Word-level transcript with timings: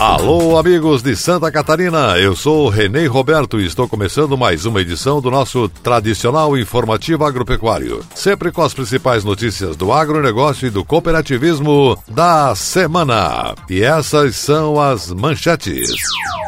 Alô, 0.00 0.56
amigos 0.56 1.02
de 1.02 1.14
Santa 1.14 1.52
Catarina, 1.52 2.16
eu 2.16 2.34
sou 2.34 2.70
Renê 2.70 3.04
Roberto 3.04 3.60
e 3.60 3.66
estou 3.66 3.86
começando 3.86 4.34
mais 4.34 4.64
uma 4.64 4.80
edição 4.80 5.20
do 5.20 5.30
nosso 5.30 5.68
tradicional 5.68 6.56
informativo 6.56 7.22
agropecuário. 7.22 8.02
Sempre 8.14 8.50
com 8.50 8.62
as 8.62 8.72
principais 8.72 9.24
notícias 9.24 9.76
do 9.76 9.92
agronegócio 9.92 10.68
e 10.68 10.70
do 10.70 10.82
cooperativismo 10.86 12.02
da 12.08 12.54
semana. 12.54 13.54
E 13.68 13.82
essas 13.82 14.36
são 14.36 14.80
as 14.80 15.12
manchetes. 15.12 15.92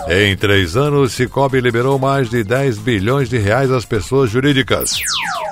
Em 0.08 0.34
três 0.34 0.75
anos, 0.75 1.12
Cicobi 1.12 1.61
liberou 1.61 1.98
mais 1.98 2.30
de 2.30 2.42
10 2.42 2.78
bilhões 2.78 3.28
de 3.28 3.36
reais 3.36 3.70
às 3.70 3.84
pessoas 3.84 4.30
jurídicas. 4.30 4.97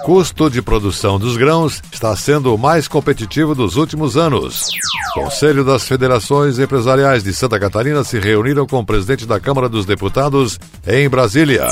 Custo 0.05 0.49
de 0.49 0.63
produção 0.63 1.19
dos 1.19 1.37
grãos 1.37 1.83
está 1.93 2.15
sendo 2.17 2.55
o 2.55 2.59
mais 2.59 2.89
competitivo 2.89 3.55
dos 3.55 3.77
últimos 3.77 4.17
anos. 4.17 4.69
Conselho 5.13 5.65
das 5.65 5.87
Federações 5.87 6.59
Empresariais 6.59 7.23
de 7.23 7.33
Santa 7.33 7.61
Catarina 7.61 8.03
se 8.03 8.19
reuniram 8.19 8.67
com 8.67 8.79
o 8.79 8.87
presidente 8.87 9.27
da 9.27 9.39
Câmara 9.39 9.69
dos 9.69 9.85
Deputados 9.85 10.59
em 10.87 11.09
Brasília. 11.09 11.69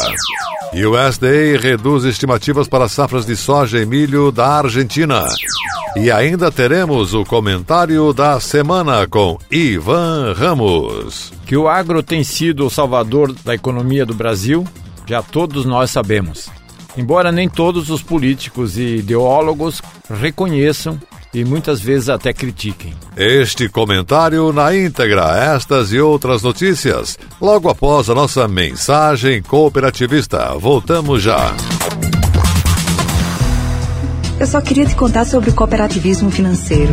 E 0.74 0.84
o 0.84 0.94
SDA 0.94 1.58
reduz 1.58 2.04
estimativas 2.04 2.68
para 2.68 2.88
safras 2.88 3.24
de 3.24 3.34
soja 3.34 3.78
e 3.78 3.86
milho 3.86 4.30
da 4.30 4.46
Argentina. 4.58 5.24
E 5.96 6.10
ainda 6.10 6.52
teremos 6.52 7.14
o 7.14 7.24
comentário 7.24 8.12
da 8.12 8.38
semana 8.38 9.06
com 9.06 9.38
Ivan 9.50 10.34
Ramos. 10.34 11.32
Que 11.46 11.56
o 11.56 11.66
agro 11.66 12.02
tem 12.02 12.22
sido 12.22 12.66
o 12.66 12.70
salvador 12.70 13.34
da 13.44 13.54
economia 13.54 14.04
do 14.04 14.14
Brasil, 14.14 14.66
já 15.06 15.22
todos 15.22 15.64
nós 15.64 15.90
sabemos. 15.90 16.57
Embora 16.98 17.30
nem 17.30 17.48
todos 17.48 17.90
os 17.90 18.02
políticos 18.02 18.76
e 18.76 18.96
ideólogos 18.96 19.80
reconheçam 20.10 20.98
e 21.32 21.44
muitas 21.44 21.80
vezes 21.80 22.08
até 22.08 22.32
critiquem. 22.32 22.92
Este 23.16 23.68
comentário 23.68 24.52
na 24.52 24.74
íntegra, 24.74 25.54
estas 25.54 25.92
e 25.92 26.00
outras 26.00 26.42
notícias, 26.42 27.16
logo 27.40 27.68
após 27.68 28.10
a 28.10 28.14
nossa 28.16 28.48
mensagem 28.48 29.40
cooperativista. 29.40 30.54
Voltamos 30.58 31.22
já. 31.22 31.54
Eu 34.40 34.46
só 34.48 34.60
queria 34.60 34.84
te 34.84 34.96
contar 34.96 35.24
sobre 35.24 35.50
o 35.50 35.54
cooperativismo 35.54 36.32
financeiro. 36.32 36.92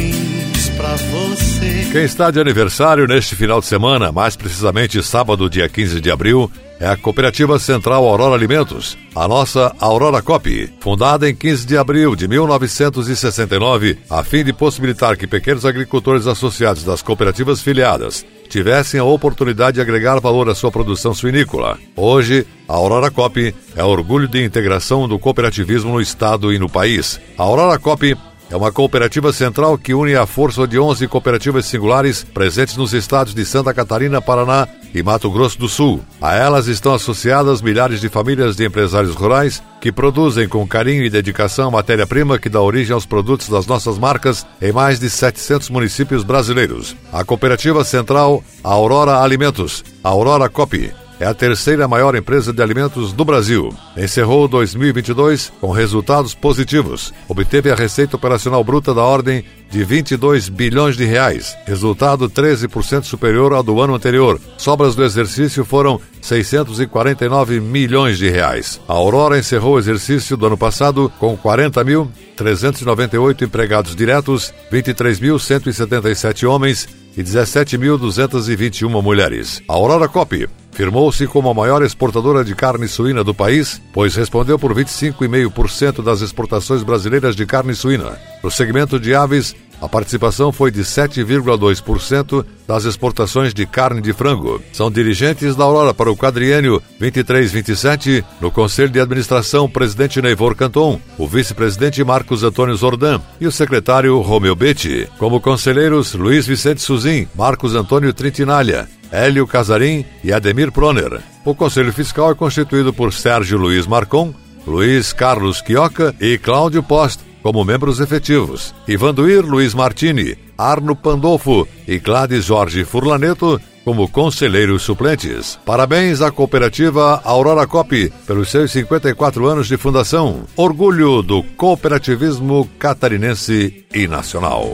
você. 1.61 1.91
Quem 1.91 2.03
está 2.03 2.31
de 2.31 2.39
aniversário 2.39 3.05
neste 3.05 3.35
final 3.35 3.59
de 3.59 3.67
semana, 3.67 4.11
mais 4.11 4.35
precisamente 4.35 5.01
sábado, 5.03 5.49
dia 5.49 5.69
15 5.69 6.01
de 6.01 6.09
abril, 6.09 6.49
é 6.79 6.87
a 6.87 6.97
Cooperativa 6.97 7.59
Central 7.59 8.07
Aurora 8.07 8.33
Alimentos, 8.33 8.97
a 9.13 9.27
nossa 9.27 9.75
Aurora 9.79 10.21
Cop, 10.21 10.73
fundada 10.79 11.29
em 11.29 11.35
15 11.35 11.67
de 11.67 11.77
abril 11.77 12.15
de 12.15 12.27
1969, 12.27 13.99
a 14.09 14.23
fim 14.23 14.43
de 14.43 14.51
possibilitar 14.51 15.15
que 15.15 15.27
pequenos 15.27 15.65
agricultores 15.65 16.25
associados 16.27 16.83
das 16.83 17.01
cooperativas 17.01 17.61
filiadas 17.61 18.25
tivessem 18.49 18.99
a 18.99 19.03
oportunidade 19.03 19.75
de 19.75 19.81
agregar 19.81 20.19
valor 20.19 20.49
à 20.49 20.55
sua 20.55 20.71
produção 20.71 21.13
suinícola. 21.13 21.77
Hoje, 21.95 22.47
a 22.67 22.73
Aurora 22.73 23.11
Cop 23.11 23.53
é 23.75 23.83
orgulho 23.83 24.27
de 24.27 24.43
integração 24.43 25.07
do 25.07 25.19
cooperativismo 25.19 25.93
no 25.93 26.01
estado 26.01 26.51
e 26.51 26.57
no 26.57 26.69
país. 26.69 27.19
A 27.37 27.43
Aurora 27.43 27.77
Cop 27.77 28.17
é 28.51 28.55
uma 28.57 28.71
cooperativa 28.71 29.31
central 29.31 29.77
que 29.77 29.93
une 29.93 30.13
a 30.13 30.25
força 30.25 30.67
de 30.67 30.77
11 30.77 31.07
cooperativas 31.07 31.65
singulares 31.65 32.23
presentes 32.23 32.75
nos 32.75 32.93
estados 32.93 33.33
de 33.33 33.45
Santa 33.45 33.73
Catarina, 33.73 34.21
Paraná 34.21 34.67
e 34.93 35.01
Mato 35.01 35.31
Grosso 35.31 35.57
do 35.57 35.69
Sul. 35.69 36.01
A 36.21 36.35
elas 36.35 36.67
estão 36.67 36.93
associadas 36.93 37.61
milhares 37.61 38.01
de 38.01 38.09
famílias 38.09 38.57
de 38.57 38.65
empresários 38.65 39.15
rurais 39.15 39.63
que 39.79 39.89
produzem 39.89 40.49
com 40.49 40.67
carinho 40.67 41.05
e 41.05 41.09
dedicação 41.09 41.71
matéria-prima 41.71 42.37
que 42.37 42.49
dá 42.49 42.61
origem 42.61 42.93
aos 42.93 43.05
produtos 43.05 43.47
das 43.47 43.65
nossas 43.65 43.97
marcas 43.97 44.45
em 44.61 44.73
mais 44.73 44.99
de 44.99 45.09
700 45.09 45.69
municípios 45.69 46.23
brasileiros. 46.23 46.93
A 47.13 47.23
cooperativa 47.23 47.85
central 47.85 48.43
Aurora 48.61 49.21
Alimentos, 49.21 49.81
Aurora 50.03 50.49
Copy, 50.49 50.91
é 51.21 51.27
a 51.27 51.33
terceira 51.35 51.87
maior 51.87 52.15
empresa 52.15 52.51
de 52.51 52.63
alimentos 52.63 53.13
do 53.13 53.23
Brasil. 53.23 53.71
Encerrou 53.95 54.47
2022 54.47 55.53
com 55.61 55.69
resultados 55.69 56.33
positivos. 56.33 57.13
Obteve 57.29 57.71
a 57.71 57.75
receita 57.75 58.15
operacional 58.15 58.63
bruta 58.63 58.91
da 58.91 59.03
ordem 59.03 59.45
de 59.69 59.83
22 59.83 60.49
bilhões 60.49 60.97
de 60.97 61.05
reais, 61.05 61.55
resultado 61.67 62.27
13% 62.27 63.03
superior 63.03 63.53
ao 63.53 63.61
do 63.61 63.79
ano 63.79 63.93
anterior. 63.93 64.41
Sobras 64.57 64.95
do 64.95 65.03
exercício 65.03 65.63
foram 65.63 66.01
649 66.23 67.59
milhões 67.59 68.17
de 68.17 68.27
reais. 68.27 68.81
A 68.87 68.93
Aurora 68.93 69.37
encerrou 69.37 69.75
o 69.75 69.79
exercício 69.79 70.35
do 70.35 70.47
ano 70.47 70.57
passado 70.57 71.13
com 71.19 71.37
40.398 71.37 73.43
empregados 73.43 73.95
diretos, 73.95 74.51
23.177 74.71 76.49
homens 76.49 76.87
e 77.15 77.23
17.221 77.23 79.01
mulheres. 79.01 79.61
A 79.67 79.73
Aurora 79.73 80.07
Cop 80.07 80.47
firmou-se 80.71 81.27
como 81.27 81.49
a 81.49 81.53
maior 81.53 81.83
exportadora 81.83 82.43
de 82.43 82.55
carne 82.55 82.87
suína 82.87 83.23
do 83.23 83.33
país, 83.33 83.81
pois 83.93 84.15
respondeu 84.15 84.57
por 84.57 84.73
25,5% 84.73 86.03
das 86.03 86.21
exportações 86.21 86.83
brasileiras 86.83 87.35
de 87.35 87.45
carne 87.45 87.75
suína. 87.75 88.17
No 88.43 88.49
segmento 88.49 88.99
de 88.99 89.13
aves, 89.13 89.55
a 89.81 89.89
participação 89.89 90.51
foi 90.51 90.69
de 90.69 90.81
7,2% 90.81 92.45
das 92.67 92.85
exportações 92.85 93.51
de 93.51 93.65
carne 93.65 93.99
de 93.99 94.13
frango. 94.13 94.61
São 94.71 94.91
dirigentes 94.91 95.55
da 95.55 95.63
Aurora 95.63 95.91
para 95.91 96.11
o 96.11 96.15
quadriênio 96.15 96.81
23-27, 97.01 98.23
no 98.39 98.51
Conselho 98.51 98.89
de 98.89 98.99
Administração, 98.99 99.65
o 99.65 99.69
presidente 99.69 100.21
Neivor 100.21 100.55
Canton, 100.55 101.01
o 101.17 101.27
vice-presidente 101.27 102.03
Marcos 102.03 102.43
Antônio 102.43 102.75
Zordan 102.75 103.19
e 103.39 103.47
o 103.47 103.51
secretário 103.51 104.19
Romeu 104.21 104.55
Betti. 104.55 105.09
Como 105.17 105.41
conselheiros, 105.41 106.13
Luiz 106.13 106.45
Vicente 106.45 106.81
Suzin, 106.81 107.27
Marcos 107.33 107.73
Antônio 107.73 108.13
Trintinalha, 108.13 108.87
Hélio 109.11 109.47
Casarim 109.47 110.05
e 110.23 110.31
Ademir 110.31 110.71
Proner. 110.71 111.21
O 111.43 111.55
Conselho 111.55 111.91
Fiscal 111.91 112.31
é 112.31 112.35
constituído 112.35 112.93
por 112.93 113.11
Sérgio 113.11 113.57
Luiz 113.57 113.87
Marcon, 113.87 114.31
Luiz 114.65 115.11
Carlos 115.11 115.59
Quioca 115.59 116.13
e 116.21 116.37
Cláudio 116.37 116.83
Post 116.83 117.30
como 117.41 117.63
membros 117.65 117.99
efetivos. 117.99 118.73
Ivanduir 118.87 119.43
Luiz 119.43 119.73
Martini, 119.73 120.35
Arno 120.57 120.95
Pandolfo 120.95 121.67
e 121.87 121.99
Gladys 121.99 122.45
Jorge 122.45 122.85
Furlaneto 122.85 123.59
como 123.83 124.09
conselheiros 124.09 124.83
suplentes. 124.83 125.59
Parabéns 125.65 126.21
à 126.21 126.31
cooperativa 126.31 127.21
Aurora 127.23 127.65
Cop 127.65 128.13
pelos 128.27 128.49
seus 128.49 128.71
54 128.71 129.47
anos 129.47 129.67
de 129.67 129.77
fundação. 129.77 130.43
Orgulho 130.55 131.21
do 131.21 131.43
cooperativismo 131.43 132.69
catarinense 132.77 133.85
e 133.93 134.07
nacional. 134.07 134.73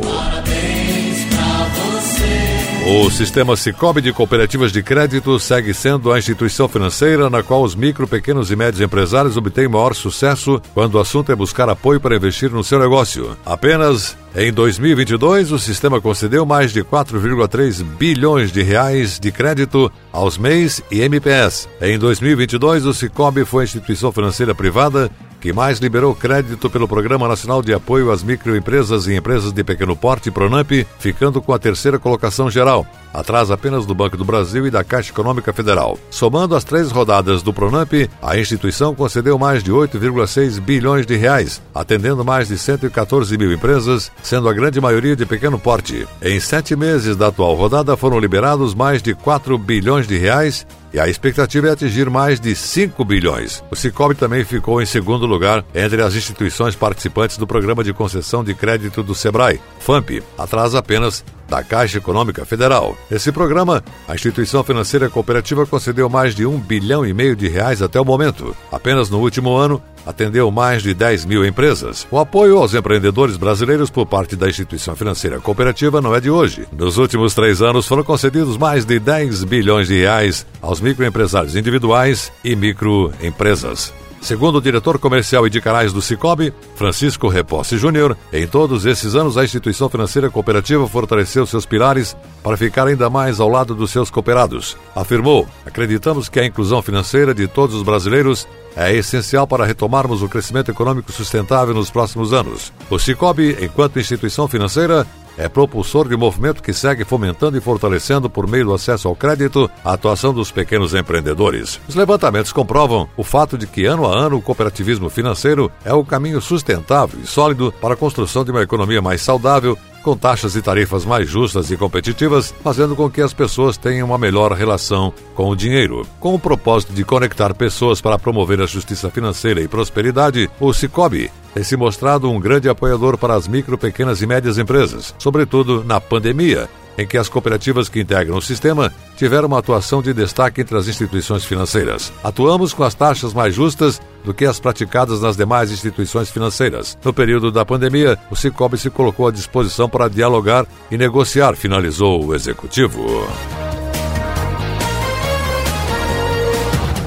O 2.90 3.12
sistema 3.12 3.58
Cicobi 3.58 4.00
de 4.00 4.14
Cooperativas 4.14 4.72
de 4.72 4.82
Crédito 4.82 5.38
segue 5.42 5.74
sendo 5.74 6.10
a 6.10 6.18
instituição 6.18 6.70
financeira 6.70 7.30
na 7.30 7.44
qual 7.44 7.62
os 7.62 7.76
micro, 7.76 8.08
pequenos 8.08 8.50
e 8.50 8.56
médios 8.56 8.80
empresários 8.80 9.36
obtêm 9.36 9.68
maior 9.68 9.94
sucesso 9.94 10.62
quando 10.74 10.96
o 10.96 11.00
assunto 11.00 11.30
é 11.30 11.36
buscar 11.36 11.68
apoio 11.68 12.00
para 12.00 12.16
investir 12.16 12.50
no 12.50 12.64
seu 12.64 12.80
negócio. 12.80 13.38
Apenas 13.46 14.16
em 14.34 14.54
2022, 14.54 15.52
o 15.52 15.60
sistema 15.60 16.00
concedeu 16.00 16.46
mais 16.46 16.72
de 16.72 16.82
4,3 16.82 17.84
bilhões 17.84 18.54
de 18.54 18.64
reais 18.64 19.20
de 19.20 19.34
crédito 19.34 19.92
aos 20.14 20.38
MEIs 20.38 20.82
e 20.90 21.02
MPS. 21.02 21.68
Em 21.82 22.00
2022, 22.00 22.86
o 22.86 22.94
Cicobi 22.94 23.44
foi 23.44 23.64
a 23.64 23.66
instituição 23.66 24.14
financeira 24.14 24.56
privada 24.56 25.12
que 25.40 25.54
mais 25.54 25.80
liberou 25.80 26.16
crédito 26.16 26.70
pelo 26.70 26.88
Programa 26.88 27.28
Nacional 27.28 27.62
de 27.62 27.74
Apoio 27.74 28.12
às 28.12 28.24
Microempresas 28.24 29.08
e 29.08 29.16
Empresas 29.16 29.52
de 29.52 29.64
Pequeno 29.64 29.96
Porte, 29.96 30.32
PRONAMP, 30.32 30.86
ficando 31.00 31.42
com 31.42 31.54
a 31.54 31.60
terceira 31.60 32.00
colocação 32.00 32.50
geral, 32.50 32.86
atrás 33.18 33.50
apenas 33.50 33.84
do 33.86 33.96
Banco 33.96 34.16
do 34.16 34.24
Brasil 34.24 34.68
e 34.68 34.72
da 34.72 34.84
Caixa 34.84 35.12
Econômica 35.12 35.52
Federal. 35.52 35.98
Somando 36.12 36.56
as 36.56 36.64
três 36.64 36.92
rodadas 36.92 37.42
do 37.42 37.52
PRONAMP, 37.52 38.08
a 38.22 38.38
instituição 38.38 38.94
concedeu 38.94 39.40
mais 39.40 39.64
de 39.64 39.72
8,6 39.72 40.60
bilhões 40.60 41.04
de 41.04 41.16
reais, 41.16 41.60
atendendo 41.74 42.24
mais 42.24 42.48
de 42.48 42.58
114 42.60 43.36
mil 43.36 43.52
empresas, 43.52 44.12
sendo 44.22 44.48
a 44.48 44.54
grande 44.54 44.80
maioria 44.80 45.16
de 45.16 45.26
pequeno 45.26 45.58
porte. 45.58 46.08
Em 46.22 46.40
sete 46.40 46.76
meses 46.76 47.16
da 47.16 47.28
atual 47.28 47.56
rodada 47.56 47.98
foram 47.98 48.20
liberados 48.20 48.76
mais 48.76 49.02
de 49.02 49.16
4 49.16 49.58
bilhões 49.58 50.08
de 50.08 50.16
reais 50.16 50.68
e 50.94 51.00
a 51.00 51.08
expectativa 51.08 51.68
é 51.68 51.72
atingir 51.72 52.10
mais 52.10 52.40
de 52.40 52.56
5 52.56 53.04
bilhões. 53.04 53.64
O 53.72 53.76
Cicobi 53.76 54.16
também 54.16 54.46
ficou 54.46 54.82
em 54.82 54.86
segundo 54.86 55.26
lugar 55.26 55.66
entre 55.74 56.02
as 56.02 56.16
instituições 56.16 56.76
participantes 56.76 57.38
do 57.38 57.48
Programa 57.48 57.84
de 57.84 57.94
Concessão 57.94 58.44
de 58.44 58.54
Crédito 58.54 59.02
do 59.02 59.14
SEBRAE, 59.14 59.60
FAMP, 59.80 60.24
atrás 60.38 60.76
apenas 60.76 61.24
da 61.48 61.64
Caixa 61.64 61.98
Econômica 61.98 62.46
Federal. 62.46 62.98
Nesse 63.10 63.32
programa, 63.32 63.84
a 64.08 64.16
instituição 64.16 64.64
financeira 64.64 65.10
cooperativa 65.10 65.66
concedeu 65.66 66.10
mais 66.10 66.36
de 66.36 66.46
um 66.46 66.60
bilhão 66.60 67.06
e 67.06 67.14
meio 67.14 67.36
de 67.36 67.48
reais 67.48 67.82
até 67.82 68.00
o 68.00 68.06
momento. 68.06 68.56
Apenas 68.72 69.10
no 69.10 69.20
último 69.20 69.56
ano, 69.56 69.82
atendeu 70.06 70.50
mais 70.50 70.82
de 70.82 70.94
10 70.94 71.26
mil 71.26 71.46
empresas. 71.46 72.08
O 72.10 72.18
apoio 72.18 72.58
aos 72.58 72.74
empreendedores 72.74 73.36
brasileiros 73.36 73.90
por 73.90 74.06
parte 74.06 74.36
da 74.36 74.50
instituição 74.50 74.96
financeira 74.96 75.40
cooperativa 75.40 76.02
não 76.02 76.16
é 76.16 76.22
de 76.22 76.30
hoje. 76.30 76.66
Nos 76.72 76.98
últimos 76.98 77.34
três 77.34 77.62
anos 77.62 77.86
foram 77.86 78.04
concedidos 78.04 78.58
mais 78.58 78.86
de 78.86 79.00
10 79.00 79.44
bilhões 79.44 79.88
de 79.88 80.00
reais 80.00 80.46
aos 80.62 80.80
microempresários 80.80 81.56
individuais 81.56 82.32
e 82.44 82.56
microempresas. 82.56 83.94
Segundo 84.22 84.58
o 84.58 84.62
diretor 84.62 85.00
comercial 85.00 85.48
e 85.48 85.50
de 85.50 85.62
canais 85.62 85.94
do 85.94 86.02
Cicobi, 86.02 86.54
Francisco 86.76 87.28
Reposse 87.28 87.78
Júnior, 87.78 88.18
em 88.34 88.46
todos 88.46 88.86
esses 88.86 89.16
anos 89.16 89.38
a 89.38 89.44
instituição 89.44 89.88
financeira 89.90 90.30
cooperativa 90.30 90.88
fortaleceu 90.88 91.46
seus 91.46 91.66
pilares 91.66 92.16
para 92.44 92.58
ficar 92.58 92.88
ainda 92.88 93.10
mais 93.10 93.40
ao 93.40 93.48
lado 93.48 93.74
dos 93.74 93.92
seus 93.92 94.10
cooperados. 94.10 94.76
Afirmou: 94.96 95.48
Acreditamos 95.66 96.28
que 96.28 96.40
a 96.40 96.46
inclusão 96.46 96.82
financeira 96.82 97.34
de 97.34 97.48
todos 97.48 97.76
os 97.76 97.84
brasileiros 97.84 98.48
é 98.76 98.94
essencial 98.94 99.48
para 99.48 99.66
retomarmos 99.66 100.22
o 100.22 100.30
crescimento 100.30 100.70
econômico 100.70 101.12
sustentável 101.12 101.74
nos 101.74 101.90
próximos 101.90 102.34
anos. 102.34 102.72
O 102.90 103.00
Cicobi, 103.00 103.58
enquanto 103.62 104.00
instituição 104.00 104.48
financeira, 104.48 105.08
é 105.38 105.48
propulsor 105.48 106.08
de 106.08 106.18
movimento 106.18 106.64
que 106.64 106.74
segue 106.74 107.06
fomentando 107.06 107.58
e 107.58 107.62
fortalecendo, 107.62 108.30
por 108.30 108.48
meio 108.48 108.66
do 108.66 108.74
acesso 108.74 109.08
ao 109.08 109.16
crédito, 109.16 109.70
a 109.84 109.94
atuação 109.94 110.34
dos 110.34 110.52
pequenos 110.52 110.94
empreendedores. 110.94 111.80
Os 111.88 111.96
levantamentos 111.96 112.52
comprovam 112.52 113.08
o 113.16 113.24
fato 113.24 113.58
de 113.58 113.68
que, 113.68 113.86
ano 113.86 114.06
a 114.06 114.18
ano, 114.18 114.38
o 114.38 114.42
cooperativismo 114.42 115.10
financeiro 115.10 115.72
é 115.86 115.94
o 115.94 116.04
caminho 116.04 116.42
sustentável 116.42 117.20
e 117.22 117.28
sólido 117.28 117.74
para 117.80 117.94
a 117.94 117.98
construção 117.98 118.44
de 118.44 118.52
uma 118.52 118.64
economia 118.64 119.02
mais 119.02 119.22
saudável 119.22 119.78
com 120.08 120.16
taxas 120.16 120.56
e 120.56 120.62
tarifas 120.62 121.04
mais 121.04 121.30
justas 121.30 121.70
e 121.70 121.76
competitivas, 121.76 122.56
fazendo 122.64 122.96
com 122.96 123.10
que 123.10 123.22
as 123.22 123.34
pessoas 123.34 123.76
tenham 123.76 124.08
uma 124.08 124.18
melhor 124.18 124.54
relação 124.54 125.14
com 125.36 125.50
o 125.50 125.56
dinheiro. 125.56 126.08
Com 126.18 126.34
o 126.34 126.40
propósito 126.40 126.94
de 126.94 127.04
conectar 127.04 127.54
pessoas 127.54 128.00
para 128.00 128.18
promover 128.18 128.62
a 128.62 128.66
justiça 128.66 129.10
financeira 129.10 129.60
e 129.60 129.68
prosperidade, 129.68 130.50
o 130.62 130.72
Cicobi 130.74 131.30
tem 131.58 131.64
se 131.64 131.76
mostrado 131.76 132.30
um 132.30 132.40
grande 132.40 132.70
apoiador 132.70 133.18
para 133.18 133.34
as 133.34 133.48
micro, 133.48 133.80
pequenas 133.80 134.22
e 134.22 134.28
médias 134.28 134.60
empresas, 134.60 135.16
sobretudo 135.18 135.84
na 135.84 136.00
pandemia, 136.00 136.70
em 136.96 137.08
que 137.08 137.18
as 137.18 137.28
cooperativas 137.28 137.90
que 137.90 138.00
integram 138.00 138.38
o 138.38 138.42
sistema 138.44 138.94
tiveram 139.16 139.48
uma 139.48 139.58
atuação 139.58 140.00
de 140.00 140.14
destaque 140.14 140.62
entre 140.62 140.78
as 140.78 140.88
instituições 140.88 141.44
financeiras. 141.46 142.14
Atuamos 142.24 142.76
com 142.76 142.84
as 142.84 142.94
taxas 142.94 143.34
mais 143.34 143.56
justas 143.56 144.00
do 144.24 144.36
que 144.36 144.46
as 144.46 144.60
praticadas 144.60 145.20
nas 145.20 145.36
demais 145.36 145.72
instituições 145.72 146.30
financeiras. 146.30 146.96
No 147.04 147.12
período 147.12 147.52
da 147.52 147.66
pandemia, 147.66 148.20
o 148.30 148.36
Cicobi 148.36 148.78
se 148.78 148.92
colocou 148.92 149.28
à 149.28 149.32
disposição 149.32 149.90
para 149.90 150.08
dialogar 150.08 150.64
e 150.92 150.98
negociar, 150.98 151.56
finalizou 151.56 152.24
o 152.24 152.36
executivo. 152.36 153.04